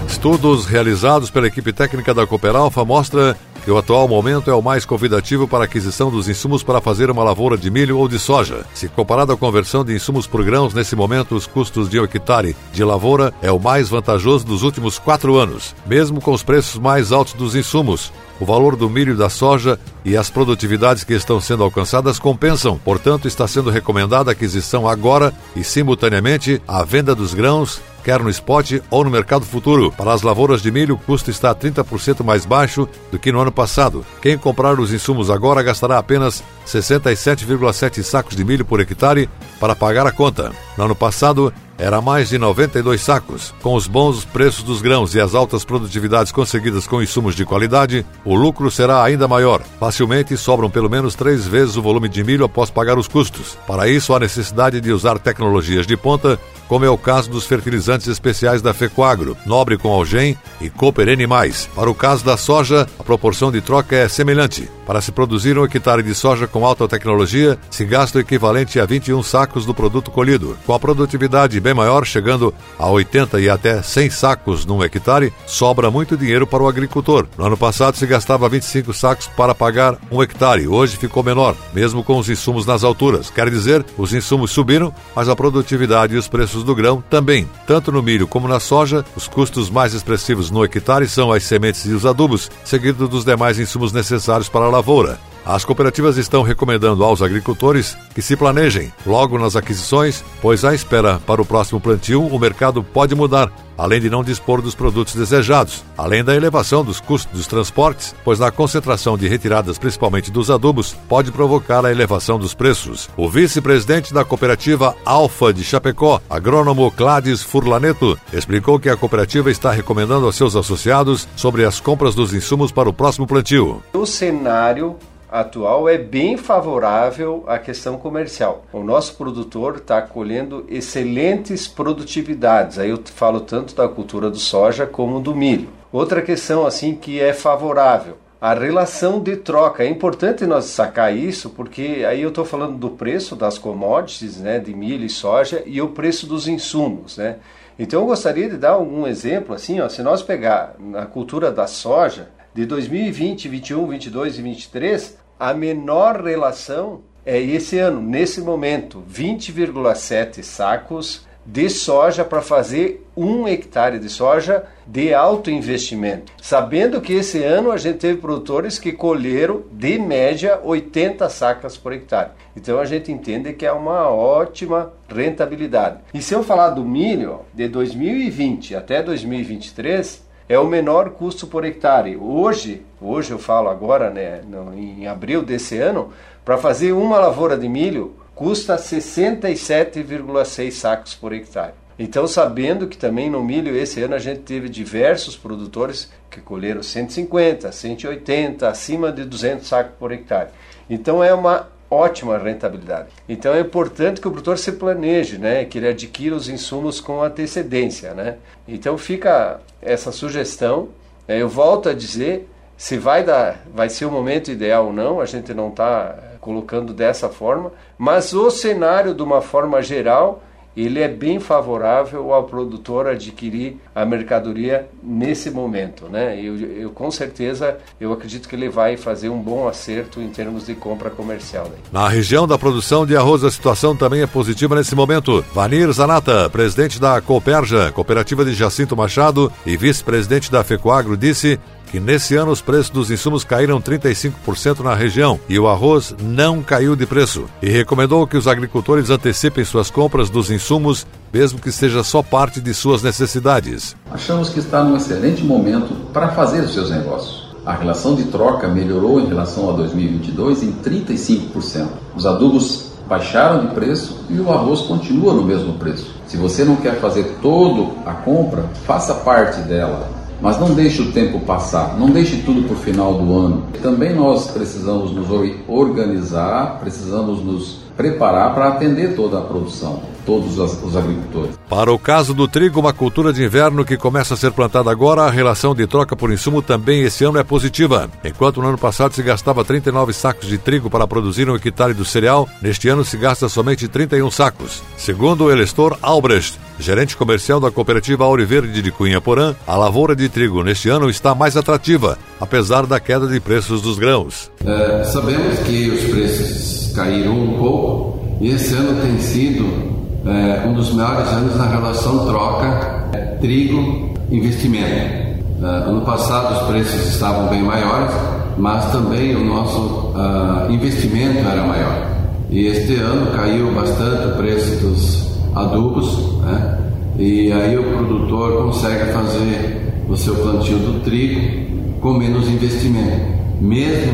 Estudos 0.08 0.66
realizados 0.66 1.30
pela 1.30 1.46
equipe 1.46 1.72
técnica 1.72 2.12
da 2.12 2.26
Cooperalfa 2.26 2.84
mostram 2.84 3.34
que 3.64 3.70
o 3.70 3.78
atual 3.78 4.08
momento 4.08 4.50
é 4.50 4.54
o 4.54 4.62
mais 4.62 4.84
convidativo 4.84 5.46
para 5.46 5.60
a 5.60 5.64
aquisição 5.64 6.10
dos 6.10 6.28
insumos 6.28 6.62
para 6.62 6.80
fazer 6.80 7.10
uma 7.10 7.22
lavoura 7.24 7.56
de 7.56 7.70
milho 7.70 7.98
ou 7.98 8.08
de 8.08 8.18
soja. 8.18 8.64
Se 8.74 8.88
comparado 8.88 9.32
à 9.32 9.36
conversão 9.36 9.84
de 9.84 9.94
insumos 9.94 10.26
por 10.26 10.44
grãos, 10.44 10.74
nesse 10.74 10.96
momento 10.96 11.34
os 11.34 11.46
custos 11.46 11.88
de 11.88 12.00
um 12.00 12.04
hectare 12.04 12.56
de 12.72 12.84
lavoura 12.84 13.32
é 13.42 13.52
o 13.52 13.58
mais 13.58 13.88
vantajoso 13.88 14.44
dos 14.44 14.62
últimos 14.62 14.98
quatro 14.98 15.36
anos, 15.36 15.74
mesmo 15.86 16.20
com 16.20 16.32
os 16.32 16.42
preços 16.42 16.80
mais 16.80 17.12
altos 17.12 17.34
dos 17.34 17.54
insumos. 17.54 18.12
O 18.40 18.46
valor 18.46 18.74
do 18.74 18.88
milho 18.88 19.12
e 19.12 19.16
da 19.16 19.28
soja 19.28 19.78
e 20.02 20.16
as 20.16 20.30
produtividades 20.30 21.04
que 21.04 21.12
estão 21.12 21.38
sendo 21.40 21.62
alcançadas 21.62 22.18
compensam, 22.18 22.78
portanto, 22.78 23.28
está 23.28 23.46
sendo 23.46 23.68
recomendada 23.68 24.30
a 24.30 24.32
aquisição 24.32 24.88
agora 24.88 25.32
e, 25.54 25.62
simultaneamente, 25.62 26.60
a 26.66 26.82
venda 26.82 27.14
dos 27.14 27.34
grãos 27.34 27.82
quer 28.02 28.20
no 28.20 28.30
spot 28.30 28.80
ou 28.90 29.04
no 29.04 29.10
mercado 29.10 29.44
futuro. 29.44 29.92
Para 29.92 30.14
as 30.14 30.22
lavouras 30.22 30.62
de 30.62 30.70
milho, 30.70 30.94
o 30.94 30.98
custo 30.98 31.30
está 31.30 31.54
30% 31.54 32.24
mais 32.24 32.46
baixo 32.46 32.88
do 33.12 33.18
que 33.18 33.30
no 33.30 33.40
ano 33.40 33.52
passado. 33.52 34.06
Quem 34.22 34.38
comprar 34.38 34.80
os 34.80 34.90
insumos 34.90 35.28
agora 35.28 35.62
gastará 35.62 35.98
apenas 35.98 36.42
67,7 36.70 38.02
sacos 38.02 38.36
de 38.36 38.44
milho 38.44 38.64
por 38.64 38.80
hectare 38.80 39.28
para 39.58 39.76
pagar 39.76 40.06
a 40.06 40.12
conta. 40.12 40.52
No 40.76 40.84
ano 40.84 40.94
passado, 40.94 41.52
era 41.80 42.00
mais 42.00 42.28
de 42.28 42.38
92 42.38 43.00
sacos. 43.00 43.54
Com 43.62 43.74
os 43.74 43.86
bons 43.86 44.24
preços 44.24 44.62
dos 44.62 44.82
grãos 44.82 45.14
e 45.14 45.20
as 45.20 45.34
altas 45.34 45.64
produtividades 45.64 46.30
conseguidas 46.30 46.86
com 46.86 47.02
insumos 47.02 47.34
de 47.34 47.46
qualidade, 47.46 48.04
o 48.24 48.34
lucro 48.34 48.70
será 48.70 49.02
ainda 49.02 49.26
maior. 49.26 49.62
Facilmente 49.78 50.36
sobram 50.36 50.68
pelo 50.68 50.90
menos 50.90 51.14
três 51.14 51.46
vezes 51.46 51.76
o 51.76 51.82
volume 51.82 52.08
de 52.08 52.22
milho 52.22 52.44
após 52.44 52.70
pagar 52.70 52.98
os 52.98 53.08
custos. 53.08 53.56
Para 53.66 53.88
isso, 53.88 54.14
há 54.14 54.20
necessidade 54.20 54.80
de 54.80 54.92
usar 54.92 55.18
tecnologias 55.18 55.86
de 55.86 55.96
ponta 55.96 56.38
como 56.70 56.84
é 56.84 56.88
o 56.88 56.96
caso 56.96 57.28
dos 57.28 57.46
fertilizantes 57.46 58.06
especiais 58.06 58.62
da 58.62 58.72
Fecoagro, 58.72 59.36
Nobre 59.44 59.76
com 59.76 59.88
Algem 59.88 60.38
e 60.60 60.70
Cooper 60.70 61.08
N+. 61.08 61.26
Para 61.74 61.90
o 61.90 61.94
caso 61.96 62.24
da 62.24 62.36
soja, 62.36 62.86
a 62.96 63.02
proporção 63.02 63.50
de 63.50 63.60
troca 63.60 63.96
é 63.96 64.06
semelhante. 64.06 64.70
Para 64.86 65.00
se 65.00 65.10
produzir 65.10 65.58
um 65.58 65.64
hectare 65.64 66.02
de 66.02 66.14
soja 66.14 66.46
com 66.46 66.64
alta 66.64 66.86
tecnologia, 66.86 67.58
se 67.70 67.84
gasta 67.84 68.18
o 68.18 68.20
equivalente 68.20 68.78
a 68.78 68.86
21 68.86 69.20
sacos 69.22 69.66
do 69.66 69.74
produto 69.74 70.12
colhido. 70.12 70.56
Com 70.64 70.72
a 70.72 70.78
produtividade 70.78 71.58
bem 71.60 71.74
maior, 71.74 72.04
chegando 72.04 72.54
a 72.78 72.88
80 72.88 73.40
e 73.40 73.50
até 73.50 73.82
100 73.82 74.10
sacos 74.10 74.64
num 74.64 74.82
hectare, 74.82 75.32
sobra 75.46 75.90
muito 75.90 76.16
dinheiro 76.16 76.46
para 76.46 76.62
o 76.62 76.68
agricultor. 76.68 77.26
No 77.36 77.46
ano 77.46 77.56
passado 77.56 77.96
se 77.96 78.06
gastava 78.06 78.48
25 78.48 78.92
sacos 78.92 79.26
para 79.26 79.56
pagar 79.56 79.96
um 80.10 80.22
hectare, 80.22 80.68
hoje 80.68 80.96
ficou 80.96 81.22
menor, 81.24 81.56
mesmo 81.72 82.04
com 82.04 82.16
os 82.16 82.28
insumos 82.28 82.64
nas 82.64 82.84
alturas. 82.84 83.28
Quer 83.28 83.50
dizer, 83.50 83.84
os 83.98 84.12
insumos 84.12 84.52
subiram, 84.52 84.94
mas 85.16 85.28
a 85.28 85.34
produtividade 85.34 86.14
e 86.14 86.18
os 86.18 86.28
preços 86.28 86.59
do 86.64 86.74
grão 86.74 87.02
também. 87.08 87.48
Tanto 87.66 87.92
no 87.92 88.02
milho 88.02 88.26
como 88.26 88.48
na 88.48 88.60
soja, 88.60 89.04
os 89.16 89.28
custos 89.28 89.70
mais 89.70 89.94
expressivos 89.94 90.50
no 90.50 90.64
hectare 90.64 91.08
são 91.08 91.32
as 91.32 91.44
sementes 91.44 91.84
e 91.86 91.92
os 91.92 92.06
adubos, 92.06 92.50
seguido 92.64 93.08
dos 93.08 93.24
demais 93.24 93.58
insumos 93.58 93.92
necessários 93.92 94.48
para 94.48 94.66
a 94.66 94.70
lavoura. 94.70 95.29
As 95.44 95.64
cooperativas 95.64 96.16
estão 96.16 96.42
recomendando 96.42 97.02
aos 97.02 97.22
agricultores 97.22 97.96
que 98.14 98.20
se 98.20 98.36
planejem 98.36 98.92
logo 99.06 99.38
nas 99.38 99.56
aquisições, 99.56 100.22
pois 100.42 100.64
à 100.64 100.74
espera 100.74 101.18
para 101.26 101.40
o 101.40 101.46
próximo 101.46 101.80
plantio 101.80 102.26
o 102.26 102.38
mercado 102.38 102.82
pode 102.82 103.14
mudar, 103.14 103.50
além 103.76 104.00
de 104.00 104.10
não 104.10 104.22
dispor 104.22 104.60
dos 104.60 104.74
produtos 104.74 105.14
desejados, 105.14 105.82
além 105.96 106.22
da 106.22 106.36
elevação 106.36 106.84
dos 106.84 107.00
custos 107.00 107.32
dos 107.32 107.46
transportes, 107.46 108.14
pois 108.22 108.38
na 108.38 108.50
concentração 108.50 109.16
de 109.16 109.26
retiradas 109.26 109.78
principalmente 109.78 110.30
dos 110.30 110.50
adubos 110.50 110.94
pode 111.08 111.32
provocar 111.32 111.86
a 111.86 111.90
elevação 111.90 112.38
dos 112.38 112.52
preços. 112.52 113.08
O 113.16 113.28
vice-presidente 113.28 114.12
da 114.12 114.24
cooperativa 114.24 114.94
Alfa 115.06 115.52
de 115.52 115.64
Chapecó, 115.64 116.20
agrônomo 116.28 116.90
Clades 116.90 117.42
Furlaneto, 117.42 118.18
explicou 118.32 118.78
que 118.78 118.90
a 118.90 118.96
cooperativa 118.96 119.50
está 119.50 119.70
recomendando 119.70 120.26
aos 120.26 120.36
seus 120.36 120.54
associados 120.54 121.26
sobre 121.34 121.64
as 121.64 121.80
compras 121.80 122.14
dos 122.14 122.34
insumos 122.34 122.70
para 122.70 122.88
o 122.88 122.92
próximo 122.92 123.26
plantio. 123.26 123.82
O 123.94 124.04
cenário 124.04 124.96
atual 125.30 125.88
é 125.88 125.96
bem 125.96 126.36
favorável 126.36 127.44
à 127.46 127.58
questão 127.58 127.96
comercial. 127.96 128.64
O 128.72 128.82
nosso 128.82 129.14
produtor 129.16 129.76
está 129.76 130.02
colhendo 130.02 130.64
excelentes 130.68 131.68
produtividades. 131.68 132.78
Aí 132.78 132.90
eu 132.90 133.00
falo 133.04 133.40
tanto 133.40 133.74
da 133.74 133.88
cultura 133.88 134.30
do 134.30 134.38
soja 134.38 134.86
como 134.86 135.20
do 135.20 135.34
milho. 135.34 135.68
Outra 135.92 136.22
questão 136.22 136.66
assim 136.66 136.94
que 136.94 137.20
é 137.20 137.32
favorável 137.32 138.16
a 138.40 138.54
relação 138.54 139.20
de 139.20 139.36
troca. 139.36 139.84
É 139.84 139.88
importante 139.88 140.46
nós 140.46 140.64
sacar 140.64 141.14
isso, 141.14 141.50
porque 141.50 142.04
aí 142.08 142.22
eu 142.22 142.30
estou 142.30 142.44
falando 142.44 142.78
do 142.78 142.90
preço 142.90 143.36
das 143.36 143.58
commodities, 143.58 144.38
né, 144.38 144.58
de 144.58 144.72
milho 144.72 145.04
e 145.04 145.10
soja, 145.10 145.62
e 145.66 145.82
o 145.82 145.88
preço 145.88 146.26
dos 146.26 146.48
insumos, 146.48 147.18
né. 147.18 147.36
Então 147.78 148.00
eu 148.00 148.06
gostaria 148.06 148.48
de 148.48 148.56
dar 148.56 148.70
algum 148.70 149.06
exemplo, 149.06 149.54
assim, 149.54 149.80
ó, 149.80 149.88
se 149.88 150.02
nós 150.02 150.22
pegar 150.22 150.74
na 150.78 151.06
cultura 151.06 151.50
da 151.50 151.66
soja, 151.66 152.28
de 152.54 152.66
2020, 152.66 153.48
21, 153.48 153.86
22 153.86 154.38
e 154.38 154.42
23, 154.42 155.18
a 155.38 155.54
menor 155.54 156.22
relação 156.22 157.02
é 157.24 157.40
esse 157.40 157.78
ano, 157.78 158.00
nesse 158.02 158.40
momento, 158.40 159.04
20,7 159.10 160.42
sacos 160.42 161.24
de 161.44 161.68
soja 161.70 162.24
para 162.24 162.42
fazer 162.42 163.06
um 163.16 163.48
hectare 163.48 163.98
de 163.98 164.08
soja 164.08 164.64
de 164.86 165.14
alto 165.14 165.50
investimento. 165.50 166.32
Sabendo 166.40 167.00
que 167.00 167.14
esse 167.14 167.42
ano 167.42 167.70
a 167.70 167.76
gente 167.76 167.98
teve 167.98 168.20
produtores 168.20 168.78
que 168.78 168.92
colheram 168.92 169.62
de 169.72 169.98
média 169.98 170.60
80 170.62 171.28
sacas 171.28 171.76
por 171.76 171.92
hectare. 171.92 172.30
Então 172.56 172.78
a 172.78 172.84
gente 172.84 173.10
entende 173.10 173.52
que 173.52 173.66
é 173.66 173.72
uma 173.72 174.08
ótima 174.10 174.92
rentabilidade. 175.08 175.98
E 176.12 176.20
se 176.20 176.34
eu 176.34 176.42
falar 176.42 176.70
do 176.70 176.84
milho, 176.84 177.40
de 177.54 177.68
2020 177.68 178.74
até 178.74 179.02
2023, 179.02 180.29
é 180.50 180.58
o 180.58 180.66
menor 180.66 181.10
custo 181.10 181.46
por 181.46 181.64
hectare. 181.64 182.16
Hoje, 182.16 182.82
hoje 183.00 183.30
eu 183.30 183.38
falo 183.38 183.68
agora, 183.68 184.10
né, 184.10 184.40
em 184.76 185.06
abril 185.06 185.42
desse 185.42 185.78
ano, 185.78 186.12
para 186.44 186.58
fazer 186.58 186.90
uma 186.90 187.20
lavoura 187.20 187.56
de 187.56 187.68
milho, 187.68 188.16
custa 188.34 188.74
67,6 188.74 190.72
sacos 190.72 191.14
por 191.14 191.32
hectare. 191.32 191.74
Então, 191.96 192.26
sabendo 192.26 192.88
que 192.88 192.98
também 192.98 193.30
no 193.30 193.44
milho 193.44 193.76
esse 193.76 194.02
ano 194.02 194.16
a 194.16 194.18
gente 194.18 194.40
teve 194.40 194.68
diversos 194.68 195.36
produtores 195.36 196.10
que 196.28 196.40
colheram 196.40 196.82
150, 196.82 197.70
180, 197.70 198.66
acima 198.66 199.12
de 199.12 199.24
200 199.24 199.68
sacos 199.68 199.92
por 200.00 200.10
hectare. 200.10 200.50
Então, 200.88 201.22
é 201.22 201.32
uma 201.32 201.68
ótima 201.90 202.38
rentabilidade. 202.38 203.08
Então, 203.28 203.52
é 203.52 203.60
importante 203.60 204.20
que 204.20 204.28
o 204.28 204.30
produtor 204.30 204.56
se 204.56 204.72
planeje, 204.72 205.38
né, 205.38 205.64
que 205.64 205.78
ele 205.78 205.88
adquira 205.88 206.36
os 206.36 206.48
insumos 206.48 207.00
com 207.00 207.22
antecedência, 207.22 208.14
né. 208.14 208.36
Então, 208.68 208.96
fica 208.96 209.60
essa 209.82 210.12
sugestão. 210.12 210.88
Eu 211.26 211.48
volto 211.48 211.88
a 211.88 211.92
dizer, 211.92 212.48
se 212.76 212.96
vai 212.96 213.24
dar, 213.24 213.64
vai 213.74 213.88
ser 213.88 214.04
o 214.04 214.10
momento 214.10 214.50
ideal 214.50 214.86
ou 214.86 214.92
não, 214.92 215.20
a 215.20 215.26
gente 215.26 215.52
não 215.52 215.68
está 215.68 216.14
colocando 216.40 216.94
dessa 216.94 217.28
forma, 217.28 217.72
mas 217.98 218.32
o 218.32 218.50
cenário, 218.50 219.14
de 219.14 219.22
uma 219.22 219.42
forma 219.42 219.82
geral, 219.82 220.42
ele 220.76 221.00
é 221.00 221.08
bem 221.08 221.40
favorável 221.40 222.32
ao 222.32 222.44
produtor 222.44 223.06
adquirir 223.06 223.76
a 223.94 224.04
mercadoria 224.04 224.88
nesse 225.02 225.50
momento, 225.50 226.08
né? 226.08 226.40
Eu, 226.40 226.56
eu, 226.56 226.90
com 226.90 227.10
certeza 227.10 227.78
eu 228.00 228.12
acredito 228.12 228.48
que 228.48 228.54
ele 228.54 228.68
vai 228.68 228.96
fazer 228.96 229.28
um 229.28 229.40
bom 229.40 229.68
acerto 229.68 230.20
em 230.20 230.28
termos 230.28 230.66
de 230.66 230.74
compra 230.74 231.10
comercial. 231.10 231.64
Né? 231.64 231.76
Na 231.92 232.08
região 232.08 232.46
da 232.46 232.58
produção 232.58 233.04
de 233.04 233.16
arroz 233.16 233.44
a 233.44 233.50
situação 233.50 233.96
também 233.96 234.22
é 234.22 234.26
positiva 234.26 234.74
nesse 234.74 234.94
momento. 234.94 235.44
Vanir 235.52 235.90
Zanata, 235.92 236.48
presidente 236.50 237.00
da 237.00 237.20
Cooperja, 237.20 237.90
cooperativa 237.92 238.44
de 238.44 238.54
Jacinto 238.54 238.96
Machado 238.96 239.52
e 239.66 239.76
vice-presidente 239.76 240.50
da 240.50 240.62
Fecoagro, 240.62 241.16
disse 241.16 241.58
que 241.90 241.98
nesse 241.98 242.36
ano 242.36 242.52
os 242.52 242.62
preços 242.62 242.88
dos 242.88 243.10
insumos 243.10 243.42
caíram 243.42 243.80
35% 243.80 244.78
na 244.80 244.94
região 244.94 245.40
e 245.48 245.58
o 245.58 245.66
arroz 245.66 246.14
não 246.22 246.62
caiu 246.62 246.94
de 246.94 247.04
preço. 247.04 247.46
E 247.60 247.68
recomendou 247.68 248.26
que 248.28 248.36
os 248.36 248.46
agricultores 248.46 249.10
antecipem 249.10 249.64
suas 249.64 249.90
compras 249.90 250.30
dos 250.30 250.50
insumos, 250.50 251.04
mesmo 251.32 251.58
que 251.58 251.72
seja 251.72 252.04
só 252.04 252.22
parte 252.22 252.60
de 252.60 252.72
suas 252.72 253.02
necessidades. 253.02 253.96
Achamos 254.10 254.50
que 254.50 254.60
está 254.60 254.84
num 254.84 254.96
excelente 254.96 255.42
momento 255.42 255.92
para 256.12 256.28
fazer 256.28 256.60
os 256.60 256.72
seus 256.72 256.90
negócios. 256.90 257.50
A 257.66 257.72
relação 257.72 258.14
de 258.14 258.24
troca 258.24 258.68
melhorou 258.68 259.20
em 259.20 259.26
relação 259.26 259.68
a 259.68 259.72
2022 259.72 260.62
em 260.62 260.72
35%. 260.72 261.88
Os 262.14 262.24
adubos 262.24 262.92
baixaram 263.08 263.66
de 263.66 263.74
preço 263.74 264.24
e 264.30 264.38
o 264.38 264.52
arroz 264.52 264.82
continua 264.82 265.34
no 265.34 265.42
mesmo 265.42 265.72
preço. 265.74 266.14
Se 266.28 266.36
você 266.36 266.64
não 266.64 266.76
quer 266.76 267.00
fazer 267.00 267.38
toda 267.42 267.90
a 268.06 268.12
compra, 268.14 268.62
faça 268.86 269.12
parte 269.14 269.60
dela 269.62 270.19
mas 270.40 270.58
não 270.58 270.74
deixe 270.74 271.02
o 271.02 271.12
tempo 271.12 271.40
passar, 271.40 271.98
não 271.98 272.10
deixe 272.10 272.42
tudo 272.42 272.62
para 272.62 272.74
o 272.74 272.78
final 272.78 273.14
do 273.14 273.36
ano. 273.36 273.64
Também 273.82 274.14
nós 274.14 274.50
precisamos 274.50 275.12
nos 275.12 275.28
organizar, 275.68 276.78
precisamos 276.80 277.44
nos 277.44 277.89
preparar 277.96 278.54
para 278.54 278.68
atender 278.68 279.14
toda 279.14 279.38
a 279.38 279.42
produção, 279.42 280.02
todos 280.24 280.58
os 280.58 280.96
agricultores. 280.96 281.58
Para 281.68 281.92
o 281.92 281.98
caso 281.98 282.34
do 282.34 282.48
trigo, 282.48 282.80
uma 282.80 282.92
cultura 282.92 283.32
de 283.32 283.44
inverno 283.44 283.84
que 283.84 283.96
começa 283.96 284.34
a 284.34 284.36
ser 284.36 284.52
plantada 284.52 284.90
agora, 284.90 285.22
a 285.22 285.30
relação 285.30 285.74
de 285.74 285.86
troca 285.86 286.16
por 286.16 286.32
insumo 286.32 286.62
também 286.62 287.02
esse 287.02 287.24
ano 287.24 287.38
é 287.38 287.44
positiva. 287.44 288.10
Enquanto 288.24 288.60
no 288.60 288.68
ano 288.68 288.78
passado 288.78 289.14
se 289.14 289.22
gastava 289.22 289.64
39 289.64 290.12
sacos 290.12 290.48
de 290.48 290.58
trigo 290.58 290.88
para 290.88 291.06
produzir 291.06 291.48
um 291.48 291.56
hectare 291.56 291.94
do 291.94 292.04
cereal, 292.04 292.48
neste 292.60 292.88
ano 292.88 293.04
se 293.04 293.16
gasta 293.16 293.48
somente 293.48 293.88
31 293.88 294.30
sacos. 294.30 294.82
Segundo 294.96 295.44
o 295.44 295.50
Elestor 295.50 295.96
Albrecht, 296.02 296.58
gerente 296.78 297.16
comercial 297.16 297.60
da 297.60 297.70
cooperativa 297.70 298.24
Auriverde 298.24 298.82
de 298.82 298.90
Cunha 298.90 299.20
Porã, 299.20 299.54
a 299.66 299.76
lavoura 299.76 300.16
de 300.16 300.28
trigo 300.28 300.62
neste 300.62 300.88
ano 300.88 301.10
está 301.10 301.34
mais 301.34 301.56
atrativa, 301.56 302.18
apesar 302.40 302.86
da 302.86 302.98
queda 302.98 303.26
de 303.26 303.38
preços 303.38 303.82
dos 303.82 303.98
grãos. 303.98 304.50
É, 304.64 305.04
sabemos 305.04 305.58
que 305.60 305.90
os 305.90 306.04
preços 306.10 306.92
caíram 306.94 307.38
um 307.38 307.58
pouco 307.58 308.18
e 308.40 308.48
esse 308.48 308.74
ano 308.74 309.00
tem 309.02 309.18
sido 309.18 309.90
é, 310.24 310.66
um 310.66 310.72
dos 310.72 310.92
melhores 310.94 311.28
anos 311.28 311.56
na 311.56 311.66
relação 311.66 312.26
troca 312.26 313.08
é, 313.12 313.18
trigo-investimento. 313.40 315.30
É, 315.62 315.66
ano 315.66 316.00
passado 316.00 316.62
os 316.62 316.68
preços 316.68 317.08
estavam 317.08 317.48
bem 317.48 317.62
maiores, 317.62 318.14
mas 318.56 318.90
também 318.92 319.36
o 319.36 319.44
nosso 319.44 319.78
uh, 319.78 320.70
investimento 320.70 321.38
era 321.38 321.62
maior. 321.64 322.06
E 322.50 322.66
este 322.66 322.94
ano 322.96 323.30
caiu 323.32 323.72
bastante 323.72 324.28
o 324.28 324.36
preço 324.36 324.76
dos 324.80 325.30
adubos, 325.54 326.40
né? 326.42 326.78
e 327.18 327.52
aí 327.52 327.78
o 327.78 327.84
produtor 327.84 328.64
consegue 328.64 329.12
fazer 329.12 330.04
o 330.08 330.16
seu 330.16 330.34
plantio 330.34 330.78
do 330.78 331.00
trigo 331.04 331.69
com 332.00 332.14
menos 332.14 332.48
investimento. 332.48 333.40
Mesmo 333.60 334.12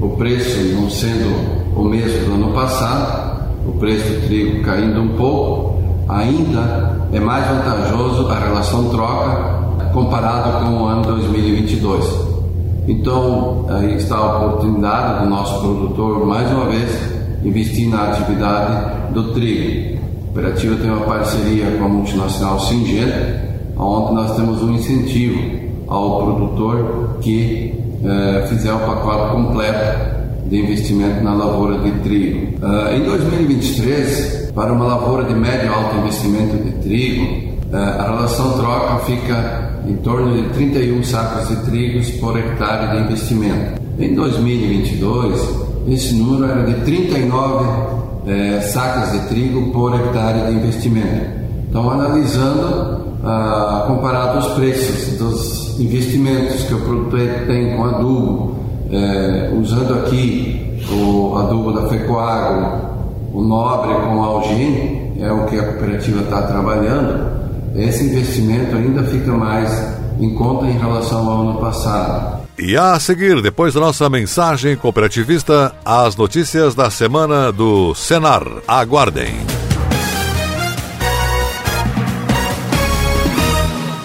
o 0.00 0.10
preço 0.10 0.58
não 0.74 0.88
sendo 0.88 1.58
o 1.76 1.84
mesmo 1.84 2.26
do 2.26 2.34
ano 2.34 2.52
passado, 2.52 3.48
o 3.66 3.72
preço 3.72 4.08
do 4.08 4.26
trigo 4.26 4.62
caindo 4.62 5.00
um 5.00 5.08
pouco, 5.08 5.82
ainda 6.08 7.06
é 7.12 7.20
mais 7.20 7.46
vantajoso 7.46 8.28
a 8.28 8.38
relação 8.38 8.88
troca 8.88 9.58
comparado 9.92 10.64
com 10.64 10.82
o 10.82 10.86
ano 10.86 11.02
2022. 11.02 12.28
Então, 12.86 13.66
aí 13.68 13.96
está 13.96 14.16
a 14.16 14.46
oportunidade 14.46 15.24
do 15.24 15.30
nosso 15.30 15.60
produtor, 15.60 16.26
mais 16.26 16.50
uma 16.50 16.66
vez, 16.66 16.90
investir 17.44 17.88
na 17.90 18.04
atividade 18.04 19.12
do 19.12 19.34
trigo. 19.34 19.98
A 19.98 20.26
cooperativa 20.28 20.76
tem 20.76 20.90
uma 20.90 21.04
parceria 21.04 21.70
com 21.78 21.84
a 21.84 21.88
multinacional 21.88 22.60
Singenta, 22.60 23.48
onde 23.76 24.14
nós 24.14 24.36
temos 24.36 24.62
um 24.62 24.72
incentivo 24.72 25.57
ao 25.88 26.22
produtor 26.22 27.18
que 27.20 27.74
eh, 28.04 28.46
fizer 28.48 28.72
o 28.72 28.78
pacote 28.78 29.32
completo 29.32 30.18
de 30.48 30.60
investimento 30.60 31.22
na 31.22 31.34
lavoura 31.34 31.78
de 31.78 31.90
trigo. 32.00 32.64
Uh, 32.64 32.94
em 32.94 33.02
2023, 33.02 34.52
para 34.54 34.72
uma 34.72 34.86
lavoura 34.86 35.24
de 35.24 35.34
médio 35.34 35.72
alto 35.72 35.96
investimento 35.96 36.56
de 36.56 36.70
trigo, 36.82 37.58
uh, 37.72 37.76
a 37.76 38.02
relação 38.04 38.52
troca 38.52 39.04
fica 39.04 39.82
em 39.86 39.96
torno 39.96 40.42
de 40.42 40.48
31 40.50 41.02
sacos 41.02 41.48
de 41.48 41.56
trigos 41.64 42.10
por 42.12 42.38
hectare 42.38 42.96
de 42.96 43.04
investimento. 43.04 43.82
Em 43.98 44.14
2022, 44.14 45.68
esse 45.88 46.14
número 46.14 46.50
era 46.50 46.62
de 46.62 46.74
39 46.82 47.66
é, 48.26 48.60
sacas 48.60 49.12
de 49.12 49.28
trigo 49.28 49.72
por 49.72 49.94
hectare 49.94 50.50
de 50.50 50.58
investimento. 50.58 51.37
Então, 51.68 51.90
analisando, 51.90 53.18
ah, 53.24 53.84
comparado 53.86 54.38
os 54.38 54.46
preços 54.54 55.18
dos 55.18 55.80
investimentos 55.80 56.64
que 56.64 56.74
o 56.74 56.80
produtor 56.80 57.20
tem 57.46 57.76
com 57.76 57.84
adubo, 57.84 58.56
é, 58.90 59.50
usando 59.58 59.94
aqui 59.94 60.78
o 60.90 61.36
adubo 61.36 61.72
da 61.72 61.88
Fecoagro, 61.88 62.88
o 63.32 63.42
Nobre 63.42 63.94
com 63.94 64.22
a 64.22 64.26
Algin, 64.26 65.12
é 65.20 65.30
o 65.30 65.44
que 65.46 65.58
a 65.58 65.64
cooperativa 65.64 66.22
está 66.22 66.42
trabalhando, 66.42 67.28
esse 67.74 68.04
investimento 68.04 68.74
ainda 68.74 69.02
fica 69.04 69.32
mais 69.32 69.98
em 70.18 70.34
conta 70.34 70.66
em 70.66 70.78
relação 70.78 71.28
ao 71.28 71.42
ano 71.42 71.60
passado. 71.60 72.38
E 72.58 72.76
a 72.76 72.98
seguir, 72.98 73.40
depois 73.40 73.74
da 73.74 73.80
nossa 73.80 74.08
mensagem 74.10 74.76
cooperativista, 74.76 75.72
as 75.84 76.16
notícias 76.16 76.74
da 76.74 76.90
semana 76.90 77.52
do 77.52 77.94
Senar. 77.94 78.42
Aguardem. 78.66 79.57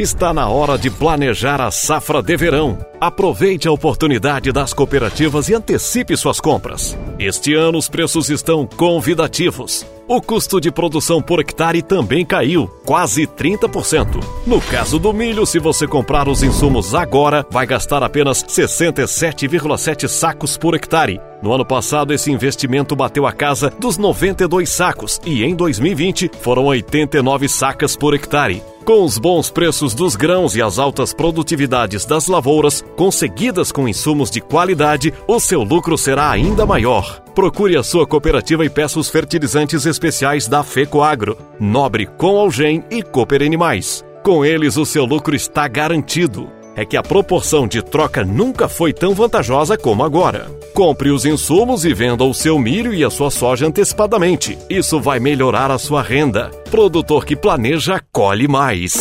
Está 0.00 0.32
na 0.32 0.48
hora 0.48 0.78
de 0.78 0.88
planejar 0.88 1.60
a 1.60 1.70
safra 1.70 2.22
de 2.22 2.34
verão. 2.34 2.78
Aproveite 2.98 3.68
a 3.68 3.70
oportunidade 3.70 4.50
das 4.50 4.72
cooperativas 4.72 5.50
e 5.50 5.54
antecipe 5.54 6.16
suas 6.16 6.40
compras. 6.40 6.96
Este 7.18 7.52
ano 7.52 7.76
os 7.76 7.86
preços 7.86 8.30
estão 8.30 8.66
convidativos. 8.66 9.84
O 10.08 10.22
custo 10.22 10.58
de 10.58 10.72
produção 10.72 11.20
por 11.20 11.38
hectare 11.38 11.82
também 11.82 12.24
caiu, 12.24 12.66
quase 12.86 13.26
30%. 13.26 14.24
No 14.46 14.58
caso 14.62 14.98
do 14.98 15.12
milho, 15.12 15.44
se 15.44 15.58
você 15.58 15.86
comprar 15.86 16.28
os 16.28 16.42
insumos 16.42 16.94
agora, 16.94 17.46
vai 17.50 17.66
gastar 17.66 18.02
apenas 18.02 18.42
67,7 18.42 20.08
sacos 20.08 20.56
por 20.56 20.74
hectare. 20.74 21.20
No 21.42 21.52
ano 21.52 21.66
passado, 21.66 22.14
esse 22.14 22.32
investimento 22.32 22.96
bateu 22.96 23.26
a 23.26 23.32
casa 23.32 23.70
dos 23.78 23.98
92 23.98 24.66
sacos 24.66 25.20
e 25.26 25.44
em 25.44 25.54
2020 25.54 26.30
foram 26.40 26.64
89 26.64 27.50
sacas 27.50 27.94
por 27.94 28.14
hectare. 28.14 28.62
Com 28.90 29.04
os 29.04 29.18
bons 29.18 29.48
preços 29.48 29.94
dos 29.94 30.16
grãos 30.16 30.56
e 30.56 30.60
as 30.60 30.76
altas 30.76 31.14
produtividades 31.14 32.04
das 32.04 32.26
lavouras, 32.26 32.84
conseguidas 32.96 33.70
com 33.70 33.88
insumos 33.88 34.32
de 34.32 34.40
qualidade, 34.40 35.14
o 35.28 35.38
seu 35.38 35.62
lucro 35.62 35.96
será 35.96 36.28
ainda 36.28 36.66
maior. 36.66 37.20
Procure 37.32 37.76
a 37.76 37.84
sua 37.84 38.04
cooperativa 38.04 38.64
e 38.64 38.68
peça 38.68 38.98
os 38.98 39.08
fertilizantes 39.08 39.86
especiais 39.86 40.48
da 40.48 40.64
FECOAGRO, 40.64 41.38
Nobre 41.60 42.04
com 42.04 42.36
Algem 42.36 42.82
e 42.90 43.00
Cooper 43.00 43.42
Animais. 43.42 44.04
Com 44.24 44.44
eles, 44.44 44.76
o 44.76 44.84
seu 44.84 45.04
lucro 45.04 45.36
está 45.36 45.68
garantido. 45.68 46.50
É 46.76 46.84
que 46.84 46.96
a 46.96 47.02
proporção 47.02 47.66
de 47.66 47.82
troca 47.82 48.24
nunca 48.24 48.68
foi 48.68 48.92
tão 48.92 49.14
vantajosa 49.14 49.76
como 49.76 50.04
agora. 50.04 50.46
Compre 50.72 51.10
os 51.10 51.24
insumos 51.24 51.84
e 51.84 51.92
venda 51.92 52.24
o 52.24 52.32
seu 52.32 52.58
milho 52.58 52.94
e 52.94 53.04
a 53.04 53.10
sua 53.10 53.30
soja 53.30 53.66
antecipadamente. 53.66 54.56
Isso 54.68 55.00
vai 55.00 55.18
melhorar 55.18 55.70
a 55.70 55.78
sua 55.78 56.02
renda. 56.02 56.50
Produtor 56.70 57.24
que 57.24 57.34
planeja, 57.34 58.00
colhe 58.12 58.46
mais. 58.46 58.94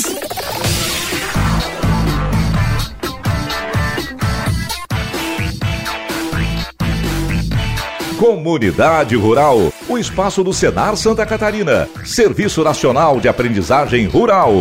Comunidade 8.20 9.16
Rural, 9.16 9.72
o 9.88 9.98
espaço 9.98 10.44
do 10.44 10.52
Senar 10.52 10.98
Santa 10.98 11.26
Catarina, 11.26 11.88
Serviço 12.04 12.62
Nacional 12.66 13.18
de 13.22 13.30
Aprendizagem 13.30 14.08
Rural. 14.08 14.52